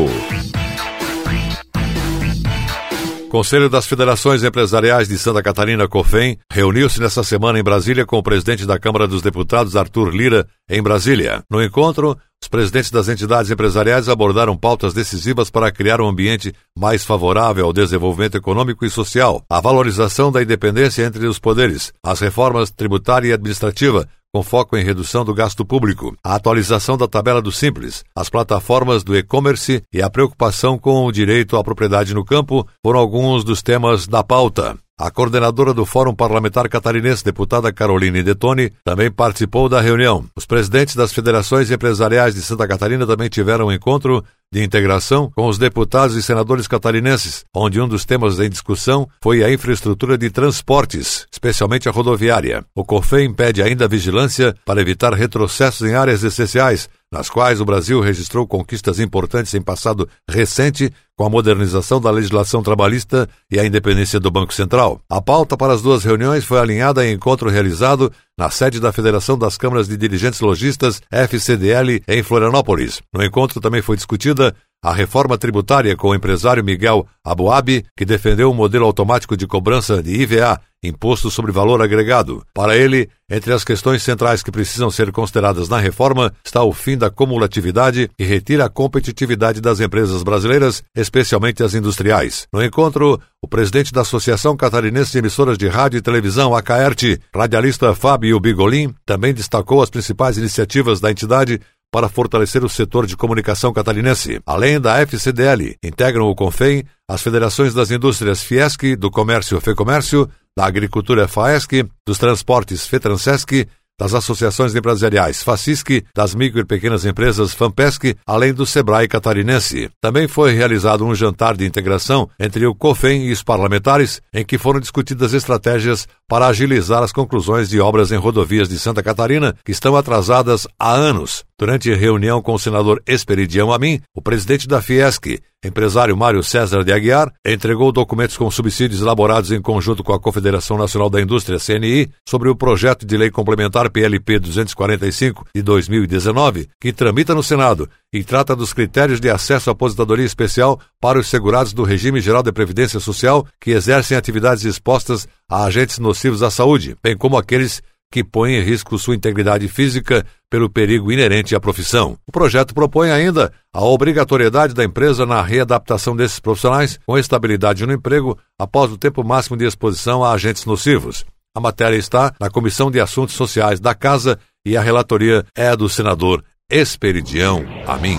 Conselho 3.29 3.69
das 3.69 3.87
Federações 3.87 4.43
Empresariais 4.43 5.07
de 5.07 5.19
Santa 5.19 5.43
Catarina, 5.43 5.87
COFEM, 5.87 6.39
reuniu-se 6.51 6.99
nesta 6.99 7.23
semana 7.23 7.59
em 7.59 7.63
Brasília 7.63 8.07
com 8.07 8.17
o 8.17 8.23
presidente 8.23 8.65
da 8.65 8.79
Câmara 8.79 9.07
dos 9.07 9.21
Deputados, 9.21 9.77
Arthur 9.77 10.09
Lira, 10.09 10.49
em 10.69 10.83
Brasília. 10.83 11.45
No 11.51 11.63
encontro, 11.63 12.17
os 12.43 12.49
presidentes 12.49 12.91
das 12.91 13.07
entidades 13.07 13.51
empresariais 13.51 14.09
abordaram 14.09 14.57
pautas 14.57 14.95
decisivas 14.95 15.51
para 15.51 15.71
criar 15.71 16.01
um 16.01 16.09
ambiente 16.09 16.55
mais 16.77 17.05
favorável 17.05 17.67
ao 17.67 17.73
desenvolvimento 17.73 18.39
econômico 18.39 18.87
e 18.87 18.91
social, 18.91 19.45
a 19.51 19.61
valorização 19.61 20.33
da 20.33 20.43
independência 20.43 21.03
entre 21.03 21.27
os 21.27 21.39
poderes, 21.39 21.93
as 22.03 22.21
reformas 22.21 22.71
tributária 22.71 23.29
e 23.29 23.33
administrativa, 23.35 24.09
com 24.39 24.43
foco 24.45 24.77
em 24.77 24.85
redução 24.85 25.25
do 25.25 25.35
gasto 25.35 25.65
público, 25.65 26.17
a 26.23 26.37
atualização 26.37 26.97
da 26.97 27.09
tabela 27.09 27.43
do 27.43 27.51
Simples, 27.51 28.05
as 28.15 28.31
plataformas 28.31 29.03
do 29.03 29.17
e-commerce 29.17 29.83
e 29.93 30.01
a 30.01 30.09
preocupação 30.09 30.79
com 30.79 31.05
o 31.05 31.11
direito 31.11 31.57
à 31.57 31.65
propriedade 31.65 32.15
no 32.15 32.25
campo 32.25 32.65
foram 32.81 33.01
alguns 33.01 33.43
dos 33.43 33.63
temas 33.63 34.07
da 34.07 34.23
pauta. 34.23 34.79
A 35.01 35.13
coordenadora 35.13 35.73
do 35.73 35.87
Fórum 35.87 36.13
Parlamentar 36.13 36.69
Catarinense, 36.69 37.25
deputada 37.25 37.73
Caroline 37.73 38.21
Detoni, 38.21 38.73
também 38.83 39.13
participou 39.13 39.69
da 39.69 39.81
reunião. 39.81 40.25
Os 40.35 40.45
presidentes 40.45 40.97
das 40.97 41.13
federações 41.13 41.71
empresariais 41.71 42.35
de 42.35 42.43
Santa 42.43 42.67
Catarina 42.67 43.07
também 43.07 43.29
tiveram 43.29 43.67
um 43.67 43.73
encontro 43.73 44.25
de 44.53 44.61
integração 44.61 45.31
com 45.37 45.47
os 45.47 45.57
deputados 45.57 46.17
e 46.17 46.23
senadores 46.23 46.67
catarinenses, 46.67 47.45
onde 47.55 47.81
um 47.81 47.87
dos 47.87 48.05
temas 48.05 48.41
em 48.41 48.51
discussão 48.51 49.09
foi 49.23 49.45
a 49.45 49.53
infraestrutura 49.53 50.19
de 50.19 50.31
transportes, 50.31 51.29
especialmente 51.31 51.89
a 51.89 51.93
rodoviária. 51.93 52.65
O 52.75 52.85
COFEM 52.85 53.33
pede 53.33 53.63
ainda 53.63 53.87
vigilância 53.87 54.53
para 54.65 54.81
evitar 54.81 55.13
retrocessos 55.15 55.89
em 55.89 55.95
áreas 55.95 56.25
essenciais, 56.25 56.89
nas 57.13 57.31
quais 57.31 57.61
o 57.61 57.65
Brasil 57.65 58.01
registrou 58.01 58.47
conquistas 58.47 59.01
importantes 59.01 59.55
em 59.55 59.63
passado 59.63 60.09
recente 60.29 60.93
com 61.17 61.25
a 61.25 61.31
modernização 61.31 62.01
da 62.01 62.11
legislação 62.11 62.63
trabalhista 62.63 63.29
e 63.51 63.59
a 63.59 63.67
independência 63.67 64.21
do 64.21 64.31
Banco 64.31 64.55
Central. 64.55 65.01
A 65.09 65.21
pauta 65.21 65.57
para 65.57 65.73
as 65.73 65.83
duas 65.83 66.05
reuniões 66.05 66.45
foi 66.45 66.59
alinhada 66.59 67.05
em 67.05 67.15
encontro 67.15 67.51
realizado 67.51 68.13
na 68.39 68.51
sede 68.51 68.79
da 68.79 68.93
Federação 68.93 69.37
das 69.37 69.57
Câmaras 69.57 69.89
de 69.89 69.97
Dirigentes 69.97 70.41
Logistas, 70.41 71.03
FCDL, 71.11 72.03
em 72.07 72.23
Florianópolis. 72.23 73.01
No 73.13 73.25
encontro 73.25 73.61
também 73.61 73.83
foi 73.83 73.97
discutida 73.97 74.55
a 74.83 74.93
reforma 74.93 75.37
tributária 75.37 75.97
com 75.97 76.11
o 76.11 76.15
empresário 76.15 76.63
Miguel 76.63 77.07
Abuabi, 77.25 77.85
que 77.97 78.05
defendeu 78.05 78.51
um 78.51 78.55
modelo 78.55 78.87
automático 78.87 79.37
de 79.37 79.47
cobrança 79.47 80.01
de 80.01 80.23
IVA, 80.23 80.61
Imposto 80.83 81.31
sobre 81.31 81.51
Valor 81.51 81.83
Agregado. 81.83 82.45
Para 82.55 82.77
ele, 82.77 83.09
entre 83.29 83.53
as 83.53 83.65
questões 83.65 84.03
centrais 84.03 84.43
que 84.43 84.51
precisam 84.53 84.91
ser 84.91 85.11
consideradas 85.11 85.69
na 85.69 85.79
reforma 85.79 86.33
está 86.45 86.63
o 86.63 86.73
fim 86.73 86.97
da 86.97 87.11
cumulatividade 87.11 88.09
que 88.17 88.25
retira 88.25 88.67
a 88.67 88.71
competitividade 88.71 89.61
das 89.61 89.81
empresas 89.81 90.23
brasileiras, 90.23 90.83
especialmente 90.97 91.63
as 91.63 91.75
industriais. 91.75 92.47
No 92.53 92.63
encontro, 92.63 93.21
o 93.43 93.49
presidente 93.49 93.93
da 93.93 94.03
Associação 94.03 94.57
Catarinense 94.57 95.13
de 95.13 95.19
Emissoras 95.19 95.59
de 95.59 95.67
Rádio 95.67 95.99
e 95.99 96.03
Televisão, 96.03 96.55
ACAERT, 96.55 97.21
radialista 97.35 97.95
Fábio 97.95 98.39
Bigolin, 98.39 98.95
também 99.05 99.35
destacou 99.35 99.83
as 99.83 99.91
principais 99.91 100.39
iniciativas 100.39 101.01
da 101.01 101.11
entidade 101.11 101.61
para 101.91 102.09
fortalecer 102.09 102.65
o 102.65 102.69
setor 102.69 103.07
de 103.07 103.17
comunicação 103.17 103.73
catarinense. 103.73 104.41
Além 104.47 104.79
da 104.81 105.01
FCDL, 105.01 105.77
integram 105.83 106.27
o 106.27 106.35
CONFEM 106.35 106.85
as 107.11 107.23
federações 107.23 107.73
das 107.73 107.91
indústrias 107.91 108.43
Fiesc, 108.43 108.95
do 108.95 109.11
comércio 109.11 109.59
FEComércio, 109.63 110.29
da 110.59 110.67
agricultura 110.67 111.29
FAESC, 111.29 111.89
dos 112.05 112.19
transportes 112.19 112.85
FETRANSESC, 112.85 113.69
das 113.97 114.13
associações 114.13 114.75
empresariais 114.75 115.41
FACISC, 115.41 116.05
das 116.13 116.35
micro 116.35 116.61
e 116.61 116.65
pequenas 116.65 117.05
empresas 117.05 117.55
FAMPESC, 117.55 118.17
além 118.27 118.53
do 118.53 118.67
Sebrae 118.67 119.07
catarinense. 119.07 119.89
Também 120.01 120.27
foi 120.27 120.55
realizado 120.55 121.05
um 121.05 121.15
jantar 121.15 121.57
de 121.57 121.65
integração 121.65 122.29
entre 122.41 122.67
o 122.67 122.75
COFEM 122.75 123.27
e 123.27 123.33
os 123.33 123.43
parlamentares, 123.43 124.21
em 124.35 124.45
que 124.45 124.59
foram 124.59 124.81
discutidas 124.81 125.33
estratégias 125.33 126.09
para 126.29 126.49
agilizar 126.49 127.05
as 127.05 127.13
conclusões 127.13 127.69
de 127.69 127.81
obras 127.81 128.11
em 128.11 128.17
rodovias 128.17 128.69
de 128.69 128.81
Santa 128.81 129.01
Catarina, 129.01 129.55
que 129.65 129.71
estão 129.71 129.95
atrasadas 129.95 130.67
há 130.77 130.93
anos. 130.93 131.45
Durante 131.57 131.93
reunião 131.95 132.43
com 132.43 132.55
o 132.55 132.59
senador 132.59 133.01
Esperidião 133.07 133.73
Amin, 133.73 134.01
o 134.13 134.21
presidente 134.21 134.67
da 134.67 134.83
Fiesc, 134.83 135.41
empresário 135.65 136.17
Mário 136.17 136.43
César 136.43 136.85
de 136.85 136.93
Aguiar, 136.93 137.33
entregou 137.45 137.91
documentos 137.91 138.37
com 138.37 138.51
subsídios 138.51 139.01
elaborados 139.01 139.51
em 139.51 139.61
conjunto 139.61 140.05
com 140.05 140.13
a 140.13 140.21
Confederação 140.21 140.79
Nacional 140.79 141.11
da 141.11 141.21
Indústria, 141.21 141.59
CNI, 141.59 142.11
sobre 142.27 142.49
o 142.49 142.57
projeto 142.57 143.05
de 143.05 143.17
lei 143.17 143.31
complementar 143.31 143.91
PLP 143.91 144.39
245 144.39 145.47
de 145.55 145.63
2019, 145.63 146.69
que 146.81 146.93
tramita 146.93 147.35
no 147.35 147.43
Senado 147.43 147.89
e 148.13 148.23
trata 148.23 148.57
dos 148.57 148.73
critérios 148.73 149.21
de 149.21 149.29
acesso 149.29 149.71
à 149.71 149.73
aposentadoria 149.73 150.25
especial 150.25 150.81
para 151.01 151.19
os 151.19 151.29
segurados 151.29 151.73
do 151.73 151.83
Regime 151.83 152.21
Geral 152.21 152.43
de 152.43 152.53
Previdência 152.53 153.01
Social 153.01 153.47
que 153.61 153.73
exercem 153.73 154.17
atividades 154.17 154.65
expostas 154.65 155.29
a 155.49 155.65
agentes 155.65 155.99
nocivos 155.99 156.43
à 156.43 156.51
saúde, 156.51 156.97
bem 157.03 157.17
como 157.17 157.37
aqueles 157.37 157.83
que 158.11 158.25
põe 158.25 158.55
em 158.55 158.63
risco 158.63 158.99
sua 158.99 159.15
integridade 159.15 159.69
física 159.69 160.25
pelo 160.51 160.71
perigo 160.71 161.13
inerente 161.13 161.55
à 161.55 161.61
profissão. 161.61 162.19
O 162.27 162.33
projeto 162.33 162.75
propõe 162.75 163.11
ainda 163.11 163.53
a 163.73 163.85
obrigatoriedade 163.85 164.75
da 164.75 164.85
empresa 164.85 165.27
na 165.27 165.43
readaptação 165.43 166.17
desses 166.17 166.41
profissionais 166.41 166.99
com 167.07 167.19
estabilidade 167.19 167.85
no 167.87 167.93
emprego 167.93 168.39
após 168.59 168.91
o 168.91 168.99
tempo 168.99 169.23
máximo 169.23 169.57
de 169.57 169.67
exposição 169.67 170.25
a 170.25 170.33
agentes 170.33 170.65
nocivos. 170.65 171.25
A 171.55 171.61
matéria 171.61 171.97
está 171.97 172.33
na 172.41 172.51
Comissão 172.51 172.91
de 172.91 173.01
Assuntos 173.01 173.35
Sociais 173.35 173.81
da 173.81 173.95
Casa 173.95 174.39
e 174.65 174.77
a 174.77 174.81
relatoria 174.81 175.45
é 175.55 175.75
do 175.77 175.89
senador 175.89 176.45
Esperidião 176.71 177.65
Amin. 177.87 178.19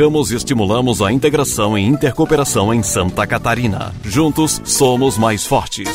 E 0.01 0.33
estimulamos 0.33 0.99
a 0.99 1.11
integração 1.11 1.77
e 1.77 1.85
intercooperação 1.85 2.73
em 2.73 2.81
Santa 2.81 3.27
Catarina. 3.27 3.93
Juntos 4.03 4.59
somos 4.65 5.15
mais 5.15 5.45
fortes. 5.45 5.87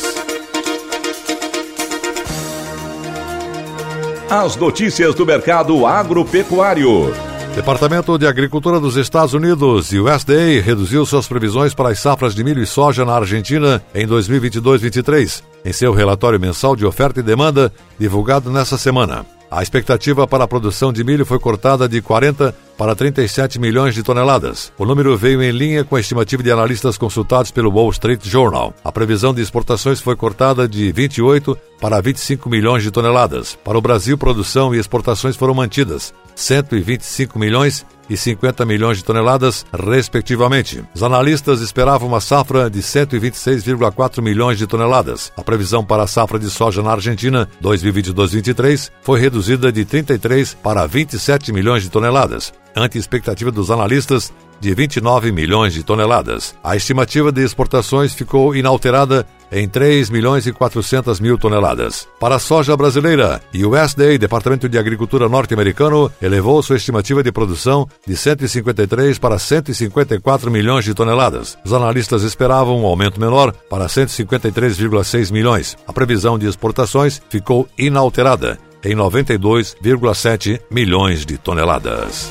As 4.29 4.55
notícias 4.55 5.13
do 5.13 5.25
mercado 5.25 5.85
agropecuário. 5.85 7.13
Departamento 7.53 8.17
de 8.17 8.25
Agricultura 8.25 8.79
dos 8.79 8.95
Estados 8.95 9.33
Unidos 9.33 9.91
e 9.91 9.99
o 9.99 10.05
USDA 10.05 10.61
reduziu 10.63 11.05
suas 11.05 11.27
previsões 11.27 11.73
para 11.73 11.89
as 11.89 11.99
safras 11.99 12.33
de 12.33 12.45
milho 12.45 12.63
e 12.63 12.65
soja 12.65 13.03
na 13.03 13.13
Argentina 13.13 13.83
em 13.93 14.07
2022-23, 14.07 15.43
em 15.65 15.73
seu 15.73 15.91
relatório 15.91 16.39
mensal 16.39 16.77
de 16.77 16.85
oferta 16.85 17.19
e 17.19 17.23
demanda 17.23 17.73
divulgado 17.99 18.49
nesta 18.49 18.77
semana. 18.77 19.25
A 19.49 19.63
expectativa 19.63 20.27
para 20.27 20.43
a 20.43 20.47
produção 20.47 20.91
de 20.91 21.03
milho 21.03 21.25
foi 21.25 21.39
cortada 21.39 21.87
de 21.87 22.01
40 22.01 22.53
para 22.77 22.93
37 22.93 23.59
milhões 23.59 23.95
de 23.95 24.03
toneladas. 24.03 24.71
O 24.77 24.85
número 24.85 25.17
veio 25.17 25.41
em 25.41 25.51
linha 25.51 25.83
com 25.83 25.95
a 25.95 25.99
estimativa 25.99 26.43
de 26.43 26.51
analistas 26.51 26.97
consultados 26.97 27.49
pelo 27.49 27.71
Wall 27.71 27.89
Street 27.91 28.25
Journal. 28.25 28.73
A 28.83 28.91
previsão 28.91 29.33
de 29.33 29.41
exportações 29.41 30.01
foi 30.01 30.15
cortada 30.15 30.67
de 30.67 30.91
28 30.91 31.57
para 31.79 32.01
25 32.01 32.49
milhões 32.49 32.83
de 32.83 32.91
toneladas. 32.91 33.57
Para 33.63 33.77
o 33.77 33.81
Brasil, 33.81 34.17
produção 34.17 34.75
e 34.75 34.79
exportações 34.79 35.35
foram 35.35 35.53
mantidas, 35.53 36.13
125 36.35 37.39
milhões 37.39 37.85
e 38.09 38.15
50 38.15 38.65
milhões 38.65 38.97
de 38.97 39.03
toneladas, 39.03 39.65
respectivamente. 39.73 40.83
Os 40.93 41.03
analistas 41.03 41.61
esperavam 41.61 42.07
uma 42.07 42.21
safra 42.21 42.69
de 42.69 42.79
126,4 42.79 44.21
milhões 44.21 44.57
de 44.57 44.67
toneladas. 44.67 45.31
A 45.35 45.43
previsão 45.43 45.83
para 45.83 46.03
a 46.03 46.07
safra 46.07 46.39
de 46.39 46.49
soja 46.49 46.81
na 46.81 46.91
Argentina 46.91 47.47
2022-23 47.61 48.91
foi 49.01 49.19
reduzida 49.19 49.71
de 49.71 49.85
33 49.85 50.55
para 50.55 50.85
27 50.85 51.51
milhões 51.51 51.83
de 51.83 51.89
toneladas, 51.89 52.53
ante 52.75 52.97
expectativa 52.97 53.51
dos 53.51 53.71
analistas 53.71 54.31
de 54.59 54.73
29 54.73 55.31
milhões 55.31 55.73
de 55.73 55.83
toneladas. 55.83 56.55
A 56.63 56.75
estimativa 56.75 57.31
de 57.31 57.43
exportações 57.43 58.13
ficou 58.13 58.55
inalterada 58.55 59.25
em 59.51 59.67
3 59.67 60.09
milhões 60.09 60.45
e 60.47 60.51
400 60.51 61.19
mil 61.19 61.37
toneladas. 61.37 62.07
Para 62.19 62.35
a 62.35 62.39
soja 62.39 62.75
brasileira, 62.75 63.41
o 63.53 63.69
USDA, 63.69 64.17
Departamento 64.17 64.67
de 64.67 64.77
Agricultura 64.77 65.29
norte-americano, 65.29 66.11
elevou 66.21 66.61
sua 66.61 66.77
estimativa 66.77 67.23
de 67.23 67.31
produção 67.31 67.87
de 68.05 68.15
153 68.15 69.17
para 69.19 69.39
154 69.39 70.51
milhões 70.51 70.85
de 70.85 70.93
toneladas. 70.93 71.57
Os 71.63 71.73
analistas 71.73 72.23
esperavam 72.23 72.81
um 72.81 72.85
aumento 72.85 73.19
menor 73.19 73.53
para 73.69 73.87
153,6 73.87 75.31
milhões. 75.31 75.77
A 75.87 75.93
previsão 75.93 76.37
de 76.37 76.47
exportações 76.47 77.21
ficou 77.29 77.67
inalterada 77.77 78.57
em 78.83 78.95
92,7 78.95 80.59
milhões 80.71 81.25
de 81.25 81.37
toneladas. 81.37 82.29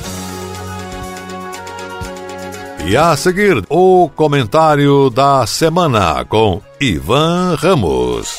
E 2.89 2.95
a 2.95 3.17
seguir, 3.17 3.65
o 3.69 4.09
comentário 4.15 5.09
da 5.09 5.45
semana 5.45 6.23
com 6.23 6.61
Ivan 6.79 7.53
Ramos. 7.55 8.29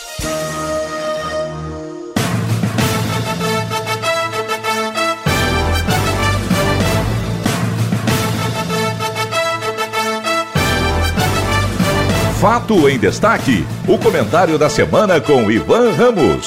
Fato 12.40 12.88
em 12.88 12.98
destaque: 12.98 13.66
o 13.86 13.98
comentário 13.98 14.58
da 14.58 14.70
semana 14.70 15.20
com 15.20 15.50
Ivan 15.50 15.92
Ramos. 15.92 16.46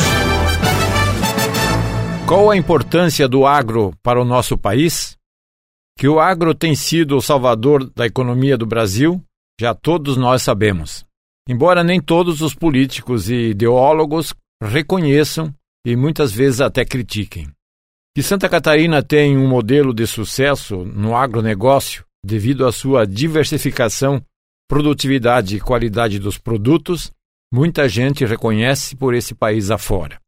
Qual 2.25 2.49
a 2.49 2.57
importância 2.57 3.27
do 3.27 3.45
agro 3.45 3.93
para 4.01 4.19
o 4.19 4.25
nosso 4.25 4.57
país? 4.57 5.10
Que 6.01 6.07
o 6.07 6.19
agro 6.19 6.55
tem 6.55 6.73
sido 6.73 7.15
o 7.15 7.21
salvador 7.21 7.87
da 7.95 8.07
economia 8.07 8.57
do 8.57 8.65
Brasil, 8.65 9.23
já 9.59 9.75
todos 9.75 10.17
nós 10.17 10.41
sabemos. 10.41 11.05
Embora 11.47 11.83
nem 11.83 12.01
todos 12.01 12.41
os 12.41 12.55
políticos 12.55 13.29
e 13.29 13.51
ideólogos 13.51 14.33
reconheçam 14.63 15.53
e 15.85 15.95
muitas 15.95 16.31
vezes 16.31 16.59
até 16.59 16.83
critiquem. 16.83 17.47
Que 18.15 18.23
Santa 18.23 18.49
Catarina 18.49 19.03
tem 19.03 19.37
um 19.37 19.47
modelo 19.47 19.93
de 19.93 20.07
sucesso 20.07 20.83
no 20.85 21.15
agronegócio 21.15 22.03
devido 22.25 22.65
à 22.65 22.71
sua 22.71 23.05
diversificação, 23.05 24.25
produtividade 24.67 25.57
e 25.57 25.61
qualidade 25.61 26.17
dos 26.17 26.35
produtos, 26.35 27.11
muita 27.53 27.87
gente 27.87 28.25
reconhece 28.25 28.95
por 28.95 29.13
esse 29.13 29.35
país 29.35 29.69
afora. 29.69 30.19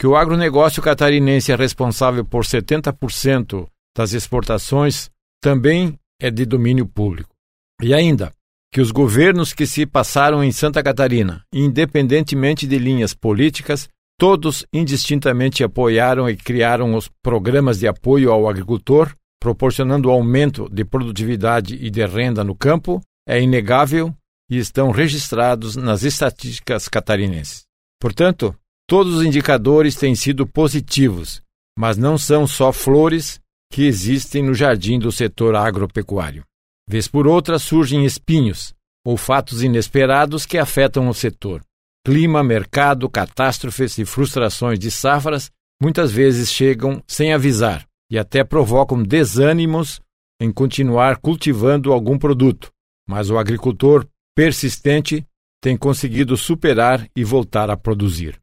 Que 0.00 0.06
o 0.06 0.14
agronegócio 0.14 0.80
catarinense 0.80 1.50
é 1.50 1.56
responsável 1.56 2.24
por 2.24 2.44
70% 2.44 3.66
das 3.96 4.12
exportações 4.12 5.10
também 5.40 5.98
é 6.20 6.30
de 6.30 6.44
domínio 6.44 6.86
público. 6.86 7.34
E 7.82 7.92
ainda, 7.92 8.32
que 8.72 8.80
os 8.80 8.90
governos 8.90 9.52
que 9.52 9.66
se 9.66 9.86
passaram 9.86 10.42
em 10.42 10.52
Santa 10.52 10.82
Catarina, 10.82 11.42
independentemente 11.52 12.66
de 12.66 12.78
linhas 12.78 13.14
políticas, 13.14 13.88
todos 14.18 14.66
indistintamente 14.72 15.62
apoiaram 15.62 16.28
e 16.28 16.36
criaram 16.36 16.94
os 16.94 17.08
programas 17.22 17.78
de 17.78 17.86
apoio 17.86 18.30
ao 18.30 18.48
agricultor, 18.48 19.14
proporcionando 19.40 20.10
aumento 20.10 20.68
de 20.70 20.84
produtividade 20.84 21.74
e 21.74 21.90
de 21.90 22.04
renda 22.06 22.42
no 22.42 22.54
campo, 22.54 23.00
é 23.28 23.40
inegável 23.40 24.14
e 24.50 24.58
estão 24.58 24.90
registrados 24.90 25.76
nas 25.76 26.02
estatísticas 26.02 26.88
catarinenses. 26.88 27.64
Portanto, 28.00 28.54
todos 28.88 29.16
os 29.16 29.24
indicadores 29.24 29.96
têm 29.96 30.14
sido 30.14 30.46
positivos, 30.46 31.42
mas 31.78 31.96
não 31.96 32.16
são 32.16 32.46
só 32.46 32.72
flores 32.72 33.40
que 33.76 33.84
existem 33.84 34.42
no 34.42 34.54
jardim 34.54 34.98
do 34.98 35.12
setor 35.12 35.54
agropecuário. 35.54 36.42
Vez 36.88 37.06
por 37.06 37.26
outra 37.26 37.58
surgem 37.58 38.06
espinhos 38.06 38.72
ou 39.04 39.18
fatos 39.18 39.62
inesperados 39.62 40.46
que 40.46 40.56
afetam 40.56 41.10
o 41.10 41.12
setor. 41.12 41.60
Clima, 42.02 42.42
mercado, 42.42 43.06
catástrofes 43.06 43.98
e 43.98 44.06
frustrações 44.06 44.78
de 44.78 44.90
safras 44.90 45.50
muitas 45.78 46.10
vezes 46.10 46.50
chegam 46.50 47.02
sem 47.06 47.34
avisar 47.34 47.86
e 48.10 48.18
até 48.18 48.42
provocam 48.42 49.02
desânimos 49.02 50.00
em 50.40 50.50
continuar 50.50 51.18
cultivando 51.18 51.92
algum 51.92 52.18
produto, 52.18 52.72
mas 53.06 53.28
o 53.28 53.36
agricultor 53.36 54.06
persistente 54.34 55.22
tem 55.60 55.76
conseguido 55.76 56.34
superar 56.34 57.06
e 57.14 57.22
voltar 57.22 57.68
a 57.68 57.76
produzir. 57.76 58.40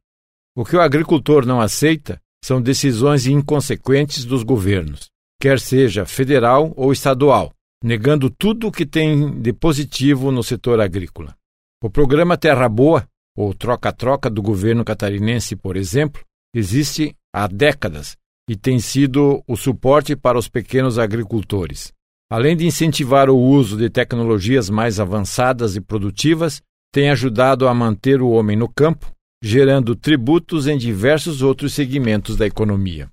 O 0.56 0.64
que 0.64 0.76
o 0.76 0.82
agricultor 0.82 1.44
não 1.44 1.60
aceita 1.60 2.22
são 2.46 2.62
decisões 2.62 3.26
inconsequentes 3.26 4.26
dos 4.26 4.44
governos, 4.44 5.12
quer 5.44 5.60
seja 5.60 6.06
federal 6.06 6.72
ou 6.74 6.94
estadual, 6.94 7.52
negando 7.84 8.30
tudo 8.30 8.68
o 8.68 8.72
que 8.72 8.86
tem 8.86 9.42
de 9.42 9.52
positivo 9.52 10.32
no 10.32 10.42
setor 10.42 10.80
agrícola. 10.80 11.36
O 11.84 11.90
programa 11.90 12.38
Terra 12.38 12.70
Boa, 12.70 13.06
ou 13.36 13.54
Troca-Troca 13.54 14.30
do 14.30 14.42
governo 14.42 14.86
catarinense, 14.86 15.54
por 15.58 15.76
exemplo, 15.76 16.24
existe 16.56 17.14
há 17.36 17.46
décadas 17.46 18.16
e 18.50 18.56
tem 18.56 18.80
sido 18.80 19.44
o 19.46 19.58
suporte 19.58 20.16
para 20.16 20.38
os 20.38 20.48
pequenos 20.48 20.98
agricultores. 20.98 21.92
Além 22.32 22.56
de 22.56 22.66
incentivar 22.66 23.30
o 23.30 23.38
uso 23.38 23.76
de 23.76 23.90
tecnologias 23.90 24.70
mais 24.70 24.98
avançadas 24.98 25.76
e 25.76 25.82
produtivas, 25.82 26.62
tem 26.90 27.10
ajudado 27.10 27.68
a 27.68 27.74
manter 27.74 28.22
o 28.22 28.30
homem 28.30 28.56
no 28.56 28.70
campo, 28.70 29.12
gerando 29.44 29.94
tributos 29.94 30.68
em 30.68 30.78
diversos 30.78 31.42
outros 31.42 31.74
segmentos 31.74 32.38
da 32.38 32.48
economia. 32.48 33.13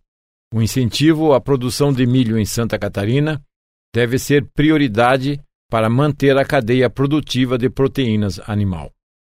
O 0.52 0.60
incentivo 0.60 1.32
à 1.32 1.40
produção 1.40 1.92
de 1.92 2.04
milho 2.06 2.38
em 2.38 2.44
Santa 2.44 2.78
Catarina 2.78 3.40
deve 3.94 4.18
ser 4.18 4.44
prioridade 4.54 5.40
para 5.70 5.88
manter 5.88 6.36
a 6.36 6.44
cadeia 6.44 6.90
produtiva 6.90 7.56
de 7.56 7.70
proteínas 7.70 8.40
animal. 8.48 8.90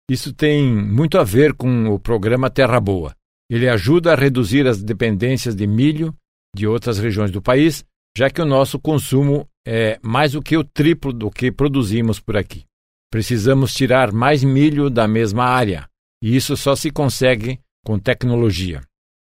Isso 0.10 0.34
tem 0.34 0.66
muito 0.74 1.18
a 1.18 1.24
ver 1.24 1.54
com 1.54 1.90
o 1.90 2.00
programa 2.00 2.50
Terra 2.50 2.80
Boa. 2.80 3.14
Ele 3.50 3.68
ajuda 3.68 4.14
a 4.14 4.16
reduzir 4.16 4.66
as 4.66 4.82
dependências 4.82 5.56
de 5.56 5.68
milho 5.68 6.16
de 6.56 6.66
outras 6.66 6.98
regiões 6.98 7.32
do 7.32 7.42
país, 7.42 7.84
já 8.18 8.30
que 8.30 8.42
o 8.42 8.46
nosso 8.46 8.80
consumo 8.80 9.48
é 9.68 10.00
mais 10.02 10.32
do 10.32 10.42
que 10.42 10.58
o 10.58 10.64
triplo 10.64 11.14
do 11.14 11.30
que 11.30 11.52
produzimos 11.52 12.20
por 12.20 12.38
aqui. 12.38 12.64
Precisamos 13.12 13.74
tirar 13.74 14.12
mais 14.12 14.44
milho 14.44 14.90
da 14.90 15.08
mesma 15.08 15.44
área, 15.44 15.88
e 16.24 16.36
isso 16.36 16.56
só 16.56 16.76
se 16.76 16.90
consegue 16.92 17.60
com 17.86 18.00
tecnologia. 18.00 18.82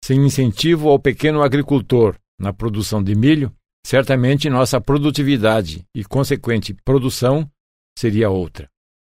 Sem 0.09 0.25
incentivo 0.25 0.88
ao 0.88 0.99
pequeno 0.99 1.42
agricultor 1.42 2.16
na 2.40 2.51
produção 2.51 3.03
de 3.03 3.14
milho, 3.14 3.53
certamente 3.85 4.49
nossa 4.49 4.81
produtividade 4.81 5.85
e 5.94 6.03
consequente 6.03 6.73
produção 6.73 7.47
seria 7.99 8.31
outra. 8.31 8.71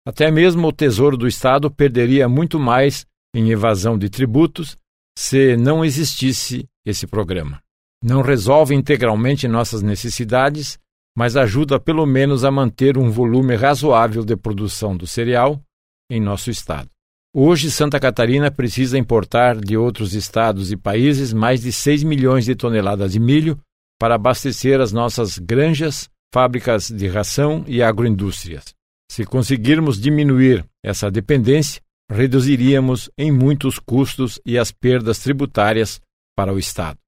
Até 0.07 0.31
mesmo 0.31 0.69
o 0.69 0.73
Tesouro 0.73 1.17
do 1.17 1.27
Estado 1.27 1.69
perderia 1.69 2.29
muito 2.29 2.61
mais 2.61 3.05
em 3.35 3.51
evasão 3.51 3.99
de 3.99 4.09
tributos 4.09 4.77
se 5.19 5.57
não 5.57 5.85
existisse 5.85 6.65
esse 6.87 7.09
programa. 7.09 7.61
Não 8.01 8.23
resolve 8.23 8.73
integralmente 8.73 9.49
nossas 9.49 9.83
necessidades, 9.83 10.79
mas 11.19 11.37
ajuda 11.37 11.81
pelo 11.81 12.07
menos 12.07 12.45
a 12.45 12.53
manter 12.53 12.97
um 12.97 13.11
volume 13.11 13.57
razoável 13.57 14.25
de 14.25 14.37
produção 14.37 14.97
do 14.97 15.09
cereal 15.09 15.61
em 16.09 16.21
nosso 16.21 16.53
estado. 16.53 16.94
Hoje, 17.37 17.69
Santa 17.69 17.99
Catarina 17.99 18.49
precisa 18.49 18.97
importar 18.97 19.57
de 19.57 19.77
outros 19.77 20.15
estados 20.15 20.71
e 20.71 20.77
países 20.77 21.33
mais 21.33 21.63
de 21.63 21.73
6 21.73 22.05
milhões 22.05 22.45
de 22.45 22.55
toneladas 22.55 23.11
de 23.11 23.19
milho 23.19 23.59
para 24.01 24.15
abastecer 24.15 24.81
as 24.81 24.93
nossas 24.93 25.37
granjas, 25.37 26.09
fábricas 26.33 26.89
de 26.89 27.09
ração 27.09 27.65
e 27.67 27.83
agroindústrias. 27.83 28.73
Se 29.11 29.25
conseguirmos 29.25 30.01
diminuir 30.01 30.65
essa 30.81 31.11
dependência, 31.11 31.83
reduziríamos 32.09 33.11
em 33.19 33.33
muitos 33.33 33.81
custos 33.81 34.41
e 34.47 34.57
as 34.57 34.71
perdas 34.71 35.19
tributárias 35.19 36.01
para 36.37 36.53
o 36.53 36.59
Estado. 36.59 37.01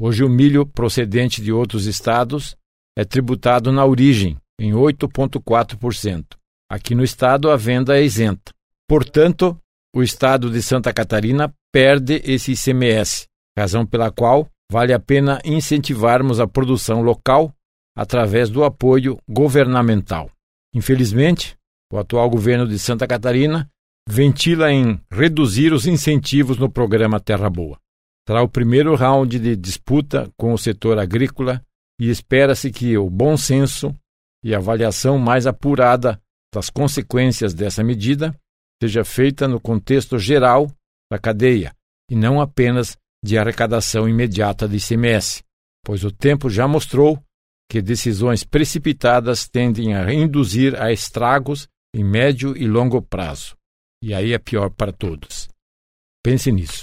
Hoje, 0.00 0.24
o 0.24 0.28
milho 0.30 0.64
procedente 0.64 1.42
de 1.42 1.52
outros 1.52 1.84
estados 1.84 2.56
é 2.96 3.04
tributado 3.04 3.70
na 3.70 3.84
origem, 3.84 4.38
em 4.58 4.72
8,4%. 4.72 6.24
Aqui 6.70 6.94
no 6.94 7.04
Estado, 7.04 7.50
a 7.50 7.56
venda 7.56 7.98
é 7.98 8.02
isenta. 8.02 8.52
Portanto, 8.88 9.58
o 9.96 10.02
Estado 10.02 10.50
de 10.50 10.62
Santa 10.62 10.92
Catarina 10.92 11.50
perde 11.72 12.20
esse 12.22 12.52
ICMS, 12.52 13.26
razão 13.56 13.86
pela 13.86 14.10
qual 14.10 14.46
vale 14.70 14.92
a 14.92 15.00
pena 15.00 15.40
incentivarmos 15.42 16.38
a 16.38 16.46
produção 16.46 17.00
local 17.00 17.50
através 17.96 18.50
do 18.50 18.62
apoio 18.62 19.18
governamental. 19.26 20.30
Infelizmente, 20.74 21.56
o 21.90 21.96
atual 21.96 22.28
governo 22.28 22.68
de 22.68 22.78
Santa 22.78 23.06
Catarina 23.06 23.70
ventila 24.06 24.70
em 24.70 25.00
reduzir 25.10 25.72
os 25.72 25.86
incentivos 25.86 26.58
no 26.58 26.68
programa 26.68 27.18
Terra 27.18 27.48
Boa. 27.48 27.78
Será 28.28 28.42
o 28.42 28.48
primeiro 28.50 28.94
round 28.94 29.38
de 29.38 29.56
disputa 29.56 30.30
com 30.36 30.52
o 30.52 30.58
setor 30.58 30.98
agrícola 30.98 31.62
e 31.98 32.10
espera-se 32.10 32.70
que 32.70 32.98
o 32.98 33.08
bom 33.08 33.34
senso 33.34 33.96
e 34.44 34.54
a 34.54 34.58
avaliação 34.58 35.16
mais 35.18 35.46
apurada 35.46 36.20
das 36.54 36.68
consequências 36.68 37.54
dessa 37.54 37.82
medida 37.82 38.38
seja 38.82 39.04
feita 39.04 39.48
no 39.48 39.60
contexto 39.60 40.18
geral 40.18 40.70
da 41.10 41.18
cadeia 41.18 41.72
e 42.10 42.16
não 42.16 42.40
apenas 42.40 42.96
de 43.24 43.38
arrecadação 43.38 44.08
imediata 44.08 44.68
de 44.68 44.76
ICMS, 44.76 45.42
pois 45.84 46.04
o 46.04 46.10
tempo 46.10 46.48
já 46.48 46.68
mostrou 46.68 47.22
que 47.70 47.82
decisões 47.82 48.44
precipitadas 48.44 49.48
tendem 49.48 49.94
a 49.94 50.12
induzir 50.12 50.80
a 50.80 50.92
estragos 50.92 51.68
em 51.94 52.04
médio 52.04 52.56
e 52.56 52.66
longo 52.66 53.02
prazo. 53.02 53.56
E 54.02 54.14
aí 54.14 54.32
é 54.32 54.38
pior 54.38 54.70
para 54.70 54.92
todos. 54.92 55.48
Pense 56.22 56.52
nisso. 56.52 56.82